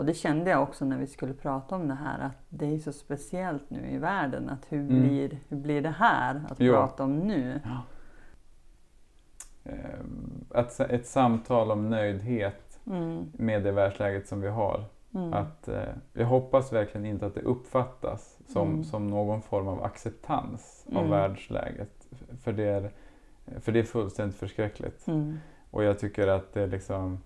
Och 0.00 0.06
det 0.06 0.14
kände 0.14 0.50
jag 0.50 0.62
också 0.62 0.84
när 0.84 0.98
vi 0.98 1.06
skulle 1.06 1.34
prata 1.34 1.74
om 1.74 1.88
det 1.88 1.94
här, 1.94 2.18
att 2.18 2.36
det 2.48 2.74
är 2.74 2.78
så 2.78 2.92
speciellt 2.92 3.70
nu 3.70 3.90
i 3.90 3.98
världen. 3.98 4.48
Att 4.50 4.66
hur, 4.72 4.78
Mm. 4.80 5.02
blir, 5.02 5.38
hur 5.48 5.56
blir 5.56 5.80
det 5.82 5.90
här 5.98 6.42
att 6.50 6.60
Ja. 6.60 6.72
prata 6.72 7.04
om 7.04 7.18
nu? 7.18 7.60
Ehm, 9.64 10.44
Att, 10.50 10.80
ett 10.80 11.06
samtal 11.06 11.70
om 11.70 11.90
nöjdhet 11.90 12.80
Mm. 12.86 13.24
med 13.32 13.62
det 13.62 13.72
världsläget 13.72 14.28
som 14.28 14.40
vi 14.40 14.48
har. 14.48 14.84
Mm. 15.14 15.32
Att, 15.32 15.68
eh, 15.68 15.82
jag 16.12 16.26
hoppas 16.26 16.72
verkligen 16.72 17.06
inte 17.06 17.26
att 17.26 17.34
det 17.34 17.42
uppfattas 17.42 18.38
som, 18.48 18.68
Mm. 18.68 18.84
som 18.84 19.06
någon 19.06 19.42
form 19.42 19.68
av 19.68 19.82
acceptans 19.84 20.84
av 20.92 20.96
Mm. 21.04 21.10
världsläget. 21.10 22.06
För 22.42 22.52
det, 22.52 22.64
är, 22.64 22.90
för 23.60 23.72
det 23.72 23.78
är 23.78 23.84
fullständigt 23.84 24.36
förskräckligt. 24.36 25.06
Mm. 25.08 25.38
Och 25.70 25.84
jag 25.84 25.98
tycker 25.98 26.28
att 26.28 26.52
det 26.52 26.62
är 26.62 26.66
liksom 26.66 27.18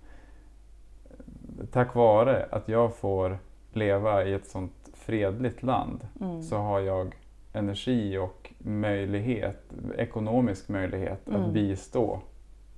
tack 1.70 1.94
vare 1.94 2.46
att 2.50 2.68
jag 2.68 2.94
får 2.96 3.38
leva 3.72 4.24
i 4.24 4.32
ett 4.34 4.46
sånt 4.46 4.90
fredligt 4.94 5.62
land 5.62 6.06
Mm. 6.20 6.42
så 6.42 6.56
har 6.56 6.80
jag 6.80 7.14
energi 7.52 8.18
och 8.18 8.52
möjlighet, 8.58 9.72
ekonomisk 9.96 10.68
möjlighet 10.68 11.28
Mm. 11.28 11.42
att 11.42 11.52
bistå 11.52 12.20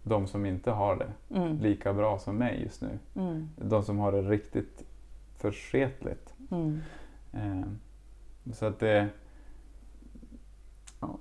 de 0.02 0.26
som 0.26 0.46
inte 0.46 0.70
har 0.70 0.96
det 0.96 1.36
Mm. 1.40 1.56
lika 1.58 1.92
bra 1.92 2.18
som 2.18 2.36
mig 2.36 2.62
just 2.62 2.82
nu. 2.82 2.98
Mm. 3.16 3.48
De 3.56 3.82
som 3.82 3.98
har 3.98 4.12
det 4.12 4.22
riktigt 4.22 4.84
försketligt. 5.36 6.34
Mm. 6.50 6.80
Eh, 7.32 7.66
Så 8.52 8.66
att 8.66 8.78
det... 8.78 9.08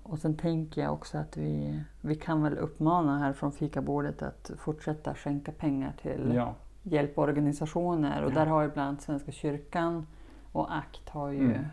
Och 0.04 0.20
sen 0.20 0.38
tänker 0.38 0.82
jag 0.82 0.94
också 0.94 1.18
att 1.18 1.38
vi, 1.38 1.80
vi 2.02 2.16
kan 2.16 2.44
väl 2.44 2.58
uppmana 2.58 3.20
här 3.20 3.34
från 3.34 3.52
fikabordet 3.52 4.22
att 4.22 4.52
fortsätta 4.58 5.16
skänka 5.16 5.52
pengar 5.52 5.94
till 6.02 6.32
Ja, 6.36 6.54
hjälporganisationer. 6.86 8.24
Och 8.24 8.32
Ja. 8.32 8.36
där 8.36 8.46
har 8.46 8.62
ju 8.62 8.70
bland 8.72 8.90
annat 8.90 9.02
Svenska 9.02 9.32
kyrkan 9.32 10.08
och 10.52 10.76
ACT 10.78 11.10
har 11.10 11.30
ju 11.30 11.46
Mm. 11.52 11.66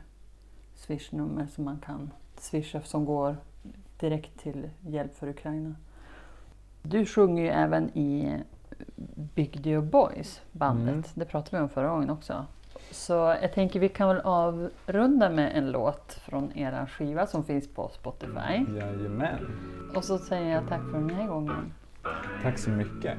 swishnummer 0.74 1.46
som 1.46 1.64
man 1.64 1.78
kan 1.86 2.10
swisha 2.36 2.82
som 2.82 3.04
går 3.04 3.36
direkt 4.00 4.40
till 4.40 4.70
hjälp 4.80 5.14
för 5.16 5.28
Ukraina. 5.28 5.74
Du 6.82 7.06
sjunger 7.06 7.42
ju 7.42 7.48
även 7.48 7.88
i 7.98 8.42
Big 9.34 9.62
Dio 9.62 9.82
Boys, 9.82 10.42
bandet. 10.52 10.88
Mm. 10.94 11.02
Det 11.14 11.24
pratade 11.24 11.56
vi 11.56 11.62
om 11.62 11.68
förra 11.68 11.88
gången 11.88 12.10
också. 12.10 12.46
Så 12.90 13.12
jag 13.12 13.52
tänker 13.52 13.80
vi 13.80 13.88
kan 13.88 14.08
väl 14.08 14.20
avrunda 14.20 15.30
med 15.30 15.52
en 15.56 15.70
låt 15.70 16.12
från 16.12 16.52
era 16.58 16.86
skiva 16.86 17.26
som 17.26 17.44
finns 17.44 17.68
på 17.74 17.88
Spotify. 17.88 18.64
jajamän. 18.78 19.46
Och 19.96 20.04
så 20.04 20.18
säger 20.18 20.50
jag 20.54 20.68
tack 20.68 20.80
för 20.90 20.98
den 20.98 21.10
här 21.10 21.26
gången. 21.28 21.72
Tack 22.42 22.58
så 22.58 22.70
mycket. 22.70 23.18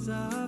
desire. 0.00 0.39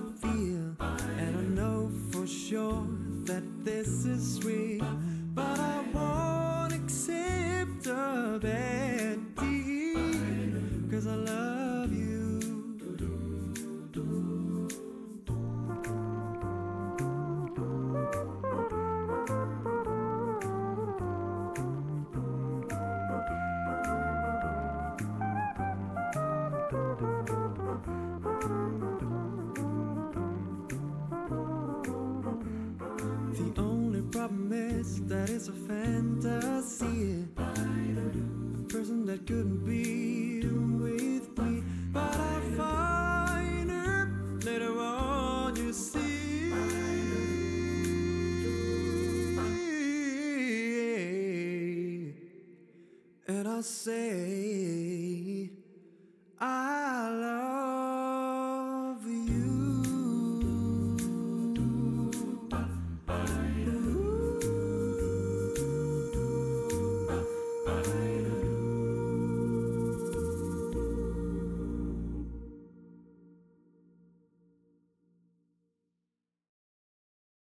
Mess 34.83 34.99
that 35.07 35.29
is 35.29 35.47
a 35.47 35.53
fantasy. 35.53 37.25
A 37.37 38.65
person 38.67 39.05
that 39.05 39.25
couldn't 39.27 39.65
be 39.65 40.41
with 40.47 41.37
me, 41.37 41.63
but 41.91 42.15
I 42.15 42.41
find 42.57 43.69
her 43.69 44.09
later 44.43 44.79
on. 44.79 45.55
You 45.55 45.73
see, 45.73 46.51
and 53.27 53.47
I 53.47 53.61
say. 53.61 54.02